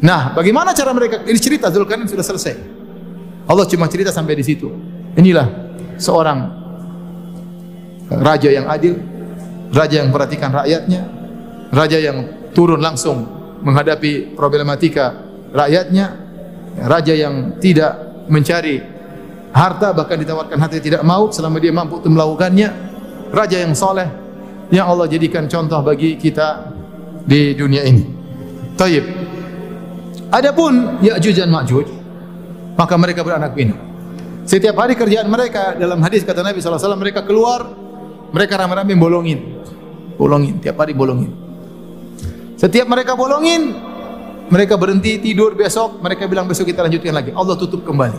Nah, 0.01 0.33
bagaimana 0.33 0.71
cara 0.73 0.95
mereka? 0.95 1.27
Ini 1.27 1.39
cerita 1.43 1.69
Zulkarnain 1.75 2.07
sudah 2.07 2.23
selesai. 2.23 2.55
Allah 3.51 3.67
cuma 3.67 3.91
cerita 3.91 4.15
sampai 4.15 4.39
di 4.39 4.47
situ. 4.47 4.71
Inilah 5.19 5.70
seorang 6.01 6.49
raja 8.11 8.49
yang 8.49 8.67
adil, 8.67 8.97
raja 9.71 10.03
yang 10.03 10.11
perhatikan 10.11 10.51
rakyatnya, 10.51 11.03
raja 11.71 11.99
yang 12.01 12.51
turun 12.57 12.81
langsung 12.81 13.29
menghadapi 13.61 14.35
problematika 14.35 15.15
rakyatnya, 15.53 16.07
raja 16.89 17.15
yang 17.15 17.61
tidak 17.61 18.25
mencari 18.27 18.81
harta 19.53 19.93
bahkan 19.93 20.17
ditawarkan 20.19 20.59
harta 20.59 20.79
tidak 20.81 21.03
mau 21.05 21.29
selama 21.29 21.61
dia 21.61 21.71
mampu 21.71 22.01
untuk 22.01 22.11
melakukannya, 22.11 22.69
raja 23.31 23.61
yang 23.61 23.77
soleh 23.77 24.09
yang 24.71 24.87
Allah 24.87 25.11
jadikan 25.11 25.51
contoh 25.51 25.83
bagi 25.83 26.15
kita 26.17 26.73
di 27.27 27.55
dunia 27.59 27.85
ini. 27.85 28.07
Taib. 28.79 29.05
Adapun 30.31 31.03
Ya'juj 31.03 31.43
dan 31.43 31.51
Ma'juj, 31.51 31.91
maka 32.79 32.95
mereka 32.95 33.27
beranak 33.27 33.51
pinak. 33.51 33.90
Setiap 34.51 34.83
hari 34.83 34.99
kerjaan 34.99 35.31
mereka 35.31 35.79
dalam 35.79 36.03
hadis 36.03 36.27
kata 36.27 36.43
Nabi 36.43 36.59
SAW 36.59 36.99
mereka 36.99 37.23
keluar, 37.23 37.71
mereka 38.35 38.59
ramai-ramai 38.59 38.99
bolongin, 38.99 39.63
bolongin 40.19 40.59
tiap 40.59 40.75
hari 40.83 40.91
bolongin. 40.91 41.31
Setiap 42.59 42.91
mereka 42.91 43.15
bolongin, 43.15 43.79
mereka 44.51 44.75
berhenti 44.75 45.23
tidur 45.23 45.55
besok, 45.55 46.03
mereka 46.03 46.27
bilang 46.27 46.51
besok 46.51 46.67
kita 46.67 46.83
lanjutkan 46.83 47.15
lagi. 47.15 47.31
Allah 47.31 47.55
tutup 47.55 47.87
kembali. 47.87 48.19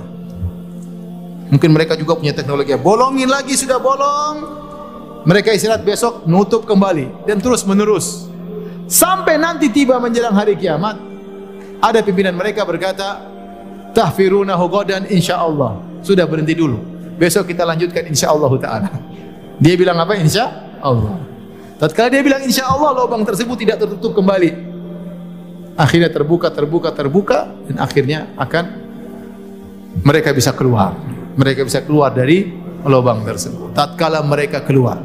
Mungkin 1.52 1.70
mereka 1.76 2.00
juga 2.00 2.16
punya 2.16 2.32
teknologi. 2.32 2.72
Bolongin 2.80 3.28
lagi 3.28 3.52
sudah 3.60 3.76
bolong. 3.84 4.36
Mereka 5.28 5.52
istirahat 5.52 5.84
besok, 5.84 6.24
nutup 6.24 6.64
kembali 6.64 7.28
dan 7.28 7.44
terus 7.44 7.68
menerus. 7.68 8.32
Sampai 8.88 9.36
nanti 9.36 9.68
tiba 9.68 10.00
menjelang 10.00 10.32
hari 10.32 10.56
kiamat, 10.56 10.96
ada 11.84 12.00
pimpinan 12.00 12.40
mereka 12.40 12.64
berkata, 12.64 13.20
"Tahfirunahu 13.92 14.64
ghadan 14.72 15.12
insyaallah." 15.12 15.91
Sudah 16.02 16.26
berhenti 16.26 16.58
dulu. 16.58 16.78
Besok 17.18 17.54
kita 17.54 17.66
lanjutkan 17.66 18.10
insyaallah 18.10 18.52
taala. 18.58 18.90
Dia 19.62 19.74
bilang 19.78 19.98
apa? 20.02 20.18
Insyaallah. 20.18 21.18
Tatkala 21.78 22.14
dia 22.14 22.22
bilang 22.22 22.42
insyaallah 22.46 22.94
lubang 22.94 23.26
tersebut 23.26 23.58
tidak 23.58 23.82
tertutup 23.82 24.18
kembali. 24.18 24.70
Akhirnya 25.78 26.10
terbuka, 26.14 26.50
terbuka, 26.54 26.90
terbuka 26.94 27.50
dan 27.70 27.82
akhirnya 27.82 28.30
akan 28.38 28.66
mereka 30.02 30.34
bisa 30.34 30.54
keluar. 30.54 30.94
Mereka 31.38 31.66
bisa 31.66 31.82
keluar 31.86 32.14
dari 32.14 32.54
lubang 32.86 33.22
tersebut. 33.22 33.74
Tatkala 33.74 34.22
mereka 34.26 34.62
keluar. 34.66 35.02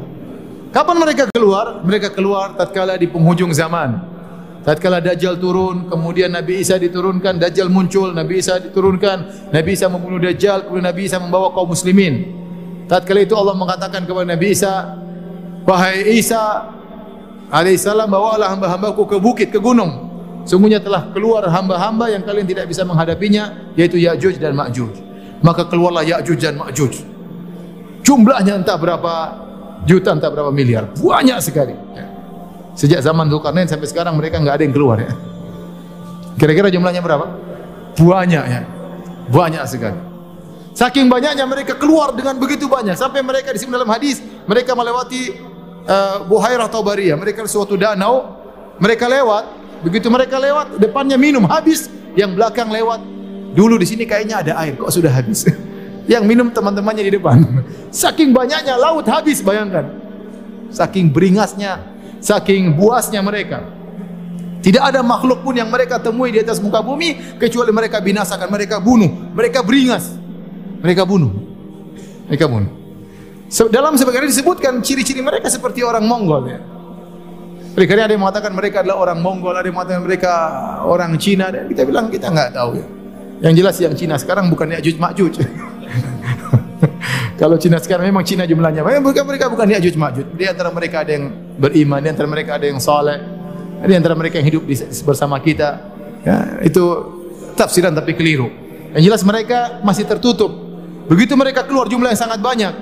Kapan 0.73 0.95
mereka 1.01 1.23
keluar? 1.33 1.81
Mereka 1.81 2.13
keluar 2.13 2.53
tatkala 2.53 2.97
di 2.97 3.09
penghujung 3.09 3.53
zaman. 3.53 4.16
Tatkala 4.67 4.99
Dajjal 4.99 5.39
turun, 5.39 5.87
kemudian 5.87 6.27
Nabi 6.27 6.59
Isa 6.59 6.75
diturunkan, 6.75 7.39
Dajjal 7.39 7.71
muncul, 7.71 8.11
Nabi 8.11 8.43
Isa 8.43 8.59
diturunkan, 8.59 9.47
Nabi 9.55 9.79
Isa 9.79 9.87
membunuh 9.87 10.19
Dajjal, 10.19 10.67
kemudian 10.67 10.91
Nabi 10.91 11.07
Isa 11.07 11.23
membawa 11.23 11.55
kaum 11.55 11.71
muslimin. 11.71 12.35
Tatkala 12.91 13.23
itu 13.23 13.31
Allah 13.31 13.55
mengatakan 13.55 14.03
kepada 14.03 14.27
Nabi 14.27 14.51
Isa, 14.51 14.99
"Wahai 15.63 16.19
Isa 16.19 16.67
alaihissalam, 17.47 18.11
bawalah 18.11 18.51
hamba-hambaku 18.51 19.07
ke 19.07 19.17
bukit, 19.23 19.55
ke 19.55 19.59
gunung. 19.63 20.11
Sungguhnya 20.43 20.83
telah 20.83 21.15
keluar 21.15 21.47
hamba-hamba 21.47 22.11
yang 22.11 22.27
kalian 22.27 22.43
tidak 22.43 22.67
bisa 22.67 22.83
menghadapinya, 22.83 23.71
yaitu 23.79 23.95
Ya'juj 24.03 24.35
dan 24.35 24.51
Ma'juj." 24.51 24.91
Maka 25.47 25.63
keluarlah 25.71 26.03
Ya'juj 26.03 26.43
dan 26.43 26.59
Ma'juj. 26.59 27.07
Jumlahnya 28.03 28.59
entah 28.59 28.75
berapa 28.75 29.13
juta, 29.87 30.11
entah 30.11 30.27
berapa 30.27 30.51
miliar. 30.51 30.91
Banyak 30.99 31.39
sekali. 31.39 31.71
Ya. 31.95 32.06
Sejak 32.77 33.01
zaman 33.01 33.25
Zulkarnain 33.33 33.65
sampai 33.65 33.89
sekarang 33.89 34.13
mereka 34.13 34.37
nggak 34.37 34.61
ada 34.61 34.63
yang 34.63 34.75
keluar 34.77 35.01
ya. 35.01 35.09
Kira-kira 36.37 36.69
jumlahnya 36.69 37.01
berapa? 37.01 37.25
Banyak 37.97 38.43
ya. 38.45 38.61
Banyak 39.33 39.65
sekali. 39.65 39.97
Saking 40.77 41.09
banyaknya 41.09 41.41
mereka 41.49 41.73
keluar 41.73 42.13
dengan 42.13 42.37
begitu 42.37 42.69
banyak 42.69 42.93
sampai 42.93 43.25
mereka 43.25 43.49
di 43.49 43.57
dalam 43.65 43.89
hadis 43.89 44.21
mereka 44.45 44.77
melewati 44.77 45.41
uh, 45.89 46.21
Buhairah 46.29 46.69
Tabariyah. 46.69 47.17
Mereka 47.17 47.49
suatu 47.49 47.73
danau, 47.73 48.37
mereka 48.77 49.09
lewat, 49.09 49.49
begitu 49.81 50.05
mereka 50.13 50.37
lewat 50.37 50.77
depannya 50.77 51.17
minum 51.17 51.49
habis, 51.49 51.89
yang 52.13 52.37
belakang 52.37 52.69
lewat. 52.69 53.01
Dulu 53.57 53.81
di 53.81 53.89
sini 53.89 54.05
kayaknya 54.05 54.45
ada 54.45 54.53
air, 54.61 54.77
kok 54.77 54.93
sudah 54.93 55.09
habis. 55.09 55.49
yang 56.13 56.29
minum 56.29 56.53
teman-temannya 56.53 57.09
di 57.09 57.13
depan. 57.17 57.41
Saking 57.89 58.29
banyaknya 58.29 58.77
laut 58.77 59.09
habis 59.09 59.41
bayangkan. 59.41 59.97
Saking 60.69 61.09
beringasnya 61.09 61.96
saking 62.19 62.75
buasnya 62.75 63.21
mereka. 63.21 63.63
Tidak 64.61 64.83
ada 64.83 64.99
makhluk 65.05 65.45
pun 65.45 65.55
yang 65.55 65.69
mereka 65.71 66.01
temui 66.01 66.33
di 66.33 66.43
atas 66.43 66.59
muka 66.59 66.83
bumi 66.83 67.39
kecuali 67.39 67.71
mereka 67.71 68.03
binasakan, 68.03 68.51
mereka 68.51 68.81
bunuh, 68.81 69.31
mereka 69.31 69.63
beringas. 69.63 70.11
Mereka 70.81 71.07
bunuh. 71.07 71.31
Mereka 72.27 72.45
bunuh. 72.51 72.71
Dalam 73.71 73.95
sebagian 73.95 74.27
disebutkan 74.27 74.83
ciri-ciri 74.83 75.23
mereka 75.23 75.47
seperti 75.47 75.79
orang 75.85 76.03
Mongol 76.03 76.51
ya. 76.51 76.59
Mereka 77.79 77.93
ada 77.93 78.11
yang 78.11 78.25
mengatakan 78.25 78.51
mereka 78.51 78.83
adalah 78.83 79.07
orang 79.07 79.23
Mongol, 79.23 79.55
ada 79.55 79.63
yang 79.63 79.77
mengatakan 79.77 80.03
mereka 80.03 80.33
orang 80.83 81.15
Cina 81.15 81.47
dan 81.53 81.69
kita 81.71 81.87
bilang 81.87 82.11
kita 82.11 82.27
enggak 82.27 82.51
tahu 82.51 82.75
ya. 82.75 82.85
Yang 83.47 83.53
jelas 83.61 83.75
yang 83.79 83.93
Cina 83.95 84.15
sekarang 84.17 84.49
bukan 84.51 84.73
Ya'juj 84.73 84.97
Ma'juj. 84.97 85.33
Kalau 87.39 87.55
Cina 87.61 87.77
sekarang 87.77 88.09
memang 88.09 88.25
Cina 88.25 88.49
jumlahnya. 88.49 88.81
Bukan 88.81 89.23
mereka 89.23 89.47
bukan 89.47 89.69
Ya'juj 89.69 89.95
Ma'juj. 89.95 90.27
Di 90.35 90.43
antara 90.49 90.73
mereka 90.73 91.05
ada 91.05 91.15
yang 91.15 91.46
beriman, 91.57 91.99
di 91.99 92.09
antara 92.09 92.29
mereka 92.29 92.55
ada 92.55 92.65
yang 92.69 92.79
saleh, 92.79 93.17
di 93.83 93.93
antara 93.93 94.13
mereka 94.13 94.39
yang 94.39 94.47
hidup 94.47 94.63
bersama 95.03 95.41
kita. 95.41 95.93
Ya, 96.25 96.61
itu 96.65 96.83
tafsiran 97.57 97.93
tapi 97.93 98.13
keliru. 98.13 98.49
Yang 98.95 99.03
jelas 99.11 99.21
mereka 99.25 99.81
masih 99.81 100.05
tertutup. 100.05 100.49
Begitu 101.07 101.33
mereka 101.33 101.65
keluar 101.65 101.89
jumlah 101.89 102.13
yang 102.13 102.19
sangat 102.19 102.39
banyak. 102.39 102.73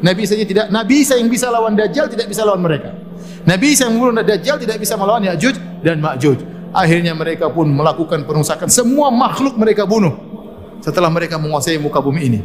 Nabi 0.00 0.24
saja 0.24 0.44
tidak 0.48 0.66
Nabi 0.72 1.04
Isa 1.04 1.20
yang 1.20 1.28
bisa 1.28 1.52
lawan 1.52 1.76
Dajjal 1.76 2.08
tidak 2.08 2.26
bisa 2.32 2.42
lawan 2.44 2.64
mereka. 2.64 2.96
Nabi 3.44 3.76
Isa 3.76 3.88
yang 3.88 4.00
membunuh 4.00 4.24
Dajjal 4.24 4.56
tidak 4.56 4.80
bisa 4.80 4.96
melawan 4.96 5.20
Ya'juj 5.24 5.84
dan 5.84 6.00
Ma'juj. 6.00 6.40
Akhirnya 6.70 7.12
mereka 7.12 7.50
pun 7.50 7.66
melakukan 7.68 8.24
perusakan 8.24 8.70
semua 8.70 9.10
makhluk 9.10 9.58
mereka 9.58 9.84
bunuh 9.84 10.14
setelah 10.80 11.12
mereka 11.12 11.36
menguasai 11.36 11.76
muka 11.76 12.00
bumi 12.00 12.20
ini. 12.30 12.40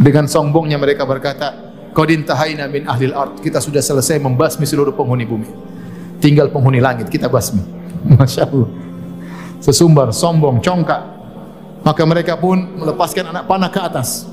Dengan 0.00 0.30
sombongnya 0.30 0.78
mereka 0.80 1.04
berkata, 1.04 1.69
Qadin 1.90 2.22
tahaina 2.22 2.70
min 2.70 2.86
ahlil 2.86 3.14
ard. 3.14 3.42
Kita 3.42 3.58
sudah 3.58 3.82
selesai 3.82 4.22
membasmi 4.22 4.62
seluruh 4.62 4.94
penghuni 4.94 5.26
bumi. 5.26 5.48
Tinggal 6.22 6.52
penghuni 6.52 6.78
langit 6.78 7.10
kita 7.10 7.26
basmi. 7.26 7.62
Masya 8.18 8.46
Allah. 8.46 8.68
Sesumbar, 9.60 10.08
sombong, 10.14 10.62
congkak. 10.62 11.02
Maka 11.80 12.02
mereka 12.04 12.36
pun 12.36 12.60
melepaskan 12.60 13.32
anak 13.32 13.44
panah 13.48 13.68
ke 13.72 13.80
atas. 13.80 14.28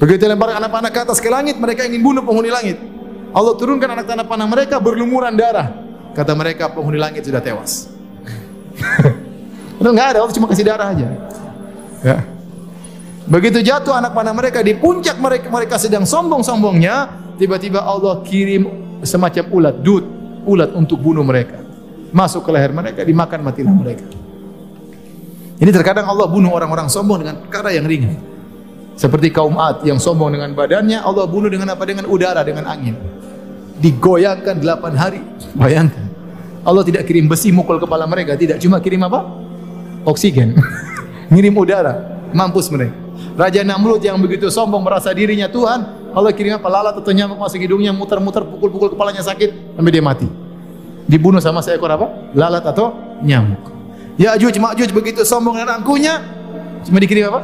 Begitu 0.00 0.24
lempar 0.24 0.56
anak 0.56 0.70
panah 0.72 0.88
ke 0.88 0.98
atas 1.04 1.20
ke 1.20 1.28
langit, 1.28 1.60
mereka 1.60 1.84
ingin 1.84 2.00
bunuh 2.00 2.24
penghuni 2.24 2.48
langit. 2.48 2.80
Allah 3.30 3.54
turunkan 3.54 3.92
anak 3.92 4.08
tanah 4.08 4.24
panah 4.24 4.48
mereka 4.48 4.80
berlumuran 4.80 5.36
darah. 5.36 5.76
Kata 6.16 6.32
mereka 6.34 6.72
penghuni 6.72 6.98
langit 6.98 7.28
sudah 7.28 7.38
tewas. 7.38 7.92
Itu 9.80 9.88
enggak 9.88 10.16
ada, 10.16 10.18
Allah 10.24 10.34
cuma 10.34 10.48
kasih 10.48 10.64
darah 10.66 10.88
aja. 10.90 11.06
Ya. 12.00 12.39
Begitu 13.30 13.62
jatuh 13.62 13.94
anak 13.94 14.10
panah 14.10 14.34
mereka 14.34 14.58
di 14.58 14.74
puncak 14.74 15.14
mereka 15.22 15.46
mereka 15.46 15.78
sedang 15.78 16.02
sombong-sombongnya, 16.02 17.06
tiba-tiba 17.38 17.78
Allah 17.78 18.26
kirim 18.26 18.66
semacam 19.06 19.44
ulat, 19.54 19.76
dud, 19.86 20.04
ulat 20.50 20.74
untuk 20.74 20.98
bunuh 20.98 21.22
mereka. 21.22 21.62
Masuk 22.10 22.42
ke 22.42 22.50
leher 22.50 22.74
mereka, 22.74 23.06
dimakan 23.06 23.46
matilah 23.46 23.70
mereka. 23.70 24.02
Ini 25.62 25.70
terkadang 25.70 26.10
Allah 26.10 26.26
bunuh 26.26 26.50
orang-orang 26.50 26.90
sombong 26.90 27.22
dengan 27.22 27.38
perkara 27.38 27.70
yang 27.70 27.86
ringan. 27.86 28.18
Seperti 28.98 29.30
kaum 29.30 29.54
Ad 29.62 29.86
yang 29.86 30.02
sombong 30.02 30.34
dengan 30.34 30.50
badannya, 30.50 30.98
Allah 30.98 31.30
bunuh 31.30 31.46
dengan 31.46 31.70
apa? 31.70 31.86
Dengan 31.86 32.10
udara, 32.10 32.42
dengan 32.42 32.66
angin. 32.66 32.98
Digoyangkan 33.78 34.58
delapan 34.58 34.92
hari. 34.98 35.20
Bayangkan. 35.54 36.10
Allah 36.66 36.82
tidak 36.82 37.06
kirim 37.06 37.30
besi 37.30 37.54
mukul 37.54 37.78
kepala 37.78 38.10
mereka, 38.10 38.34
tidak 38.34 38.58
cuma 38.58 38.82
kirim 38.82 39.06
apa? 39.06 39.22
Oksigen. 40.02 40.58
Ngirim 41.32 41.54
udara, 41.54 42.26
mampus 42.34 42.66
mereka. 42.74 43.09
Raja 43.38 43.62
Namrud 43.62 44.02
yang 44.02 44.18
begitu 44.18 44.50
sombong 44.50 44.82
merasa 44.82 45.14
dirinya 45.14 45.46
Tuhan, 45.46 46.10
Allah 46.10 46.32
kirim 46.34 46.58
apa 46.58 46.66
lalat 46.66 46.94
atau 46.98 47.12
nyamuk 47.14 47.38
masuk 47.38 47.62
hidungnya 47.62 47.94
muter-muter 47.94 48.42
pukul-pukul 48.42 48.94
kepalanya 48.94 49.22
sakit 49.22 49.78
sampai 49.78 49.92
dia 49.94 50.02
mati. 50.02 50.26
Dibunuh 51.06 51.42
sama 51.42 51.62
seekor 51.62 51.90
apa? 51.90 52.06
Lalat 52.34 52.66
atau 52.66 52.94
nyamuk. 53.22 53.70
Ya 54.20 54.36
Ya'juj 54.36 54.60
Ma'juj 54.60 54.90
begitu 54.92 55.24
sombong 55.24 55.56
dan 55.56 55.80
angkuhnya 55.80 56.20
cuma 56.84 56.98
dikirim 57.00 57.30
apa? 57.30 57.40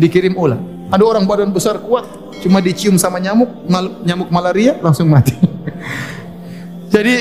Dikirim 0.00 0.34
ular. 0.34 0.58
Ada 0.90 1.02
orang 1.02 1.24
badan 1.26 1.50
besar 1.50 1.78
kuat 1.82 2.06
cuma 2.40 2.62
dicium 2.62 3.00
sama 3.00 3.18
nyamuk, 3.18 3.48
mal, 3.66 3.90
nyamuk 4.02 4.28
malaria 4.28 4.78
langsung 4.80 5.08
mati. 5.08 5.34
Jadi 6.94 7.14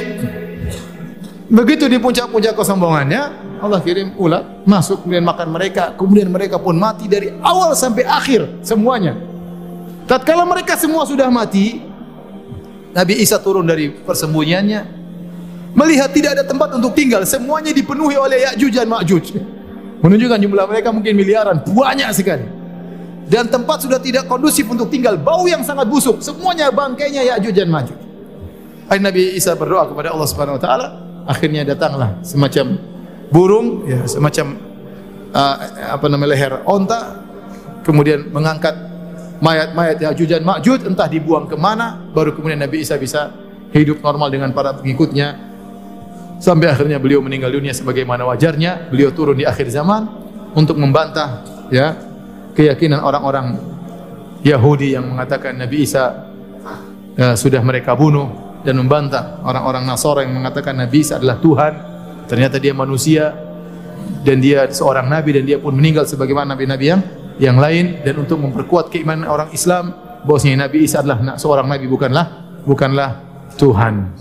begitu 1.49 1.85
di 1.85 1.97
puncak-puncak 2.01 2.57
kesombongannya 2.57 3.21
Allah 3.61 3.79
kirim 3.79 4.13
ular 4.19 4.63
masuk 4.67 5.05
kemudian 5.05 5.23
makan 5.23 5.47
mereka, 5.51 5.95
kemudian 5.95 6.27
mereka 6.27 6.59
pun 6.59 6.75
mati 6.75 7.07
dari 7.07 7.31
awal 7.39 7.71
sampai 7.73 8.03
akhir 8.03 8.65
semuanya. 8.65 9.15
Tatkala 10.05 10.45
mereka 10.45 10.77
semua 10.77 11.07
sudah 11.07 11.31
mati, 11.33 11.81
Nabi 12.93 13.17
Isa 13.17 13.41
turun 13.41 13.65
dari 13.65 13.89
persembunyiannya, 13.89 14.81
melihat 15.73 16.13
tidak 16.13 16.37
ada 16.37 16.43
tempat 16.45 16.77
untuk 16.77 16.93
tinggal, 16.93 17.25
semuanya 17.25 17.73
dipenuhi 17.73 18.13
oleh 18.13 18.45
Ya'juj 18.45 18.71
dan 18.75 18.87
Ma'juj. 18.87 19.25
Menunjukkan 20.05 20.39
jumlah 20.45 20.65
mereka 20.69 20.93
mungkin 20.93 21.17
miliaran, 21.17 21.65
banyak 21.65 22.09
sekali. 22.13 22.45
Dan 23.25 23.49
tempat 23.49 23.81
sudah 23.81 23.97
tidak 23.97 24.29
kondusif 24.29 24.69
untuk 24.69 24.93
tinggal, 24.93 25.17
bau 25.17 25.49
yang 25.49 25.65
sangat 25.65 25.89
busuk, 25.89 26.21
semuanya 26.21 26.69
bangkainya 26.69 27.25
Ya'juj 27.33 27.55
dan 27.57 27.73
Ma'juj. 27.73 27.99
Akhirnya 28.85 29.09
Nabi 29.09 29.33
Isa 29.33 29.57
berdoa 29.57 29.89
kepada 29.89 30.13
Allah 30.13 30.27
Subhanahu 30.29 30.55
wa 30.55 30.61
taala, 30.61 30.87
akhirnya 31.25 31.65
datanglah 31.65 32.21
semacam 32.21 32.77
burung 33.33 33.87
ya 33.89 34.05
semacam 34.05 34.57
uh, 35.33 35.55
apa 35.97 36.05
namanya 36.09 36.29
leher 36.33 36.53
onta 36.65 37.21
kemudian 37.85 38.29
mengangkat 38.33 38.73
mayat-mayat 39.43 39.99
Ya'juj 39.99 40.29
dan 40.31 40.43
Ma'juj 40.47 40.87
entah 40.87 41.05
dibuang 41.05 41.45
ke 41.45 41.59
mana 41.59 41.99
baru 42.15 42.31
kemudian 42.33 42.59
Nabi 42.59 42.81
Isa 42.81 42.95
bisa 42.95 43.45
hidup 43.75 43.99
normal 43.99 44.31
dengan 44.31 44.55
para 44.55 44.71
pengikutnya. 44.71 45.53
Sampai 46.39 46.67
akhirnya 46.67 46.99
beliau 46.99 47.23
meninggal 47.23 47.51
dunia 47.51 47.71
sebagaimana 47.71 48.27
wajarnya. 48.27 48.91
Beliau 48.91 49.11
turun 49.11 49.39
di 49.39 49.47
akhir 49.47 49.71
zaman 49.71 50.07
untuk 50.55 50.79
membantah 50.79 51.43
ya 51.71 51.95
keyakinan 52.55 53.03
orang-orang 53.03 53.55
Yahudi 54.43 54.95
yang 54.95 55.07
mengatakan 55.09 55.55
Nabi 55.55 55.87
Isa 55.87 56.27
ya, 57.15 57.35
sudah 57.39 57.63
mereka 57.63 57.95
bunuh 57.95 58.59
dan 58.63 58.79
membantah. 58.79 59.43
Orang-orang 59.43 59.87
Nasara 59.87 60.23
yang 60.27 60.35
mengatakan 60.35 60.75
Nabi 60.75 61.03
Isa 61.03 61.19
adalah 61.19 61.39
Tuhan 61.39 61.73
ternyata 62.25 62.61
dia 62.61 62.73
manusia 62.73 63.33
dan 64.25 64.41
dia 64.41 64.65
seorang 64.69 65.09
nabi 65.09 65.37
dan 65.37 65.43
dia 65.45 65.57
pun 65.57 65.73
meninggal 65.73 66.05
sebagaimana 66.05 66.53
nabi-nabi 66.57 66.85
yang 66.93 67.01
yang 67.35 67.57
lain 67.59 67.99
dan 68.03 68.15
untuk 68.15 68.39
memperkuat 68.39 68.87
keimanan 68.87 69.27
orang 69.27 69.51
Islam 69.51 69.91
bahwasanya 70.23 70.67
Nabi 70.67 70.87
Isa 70.87 71.03
adalah 71.03 71.35
seorang 71.35 71.67
nabi 71.67 71.85
bukanlah 71.85 72.25
bukanlah 72.63 73.21
Tuhan. 73.59 74.11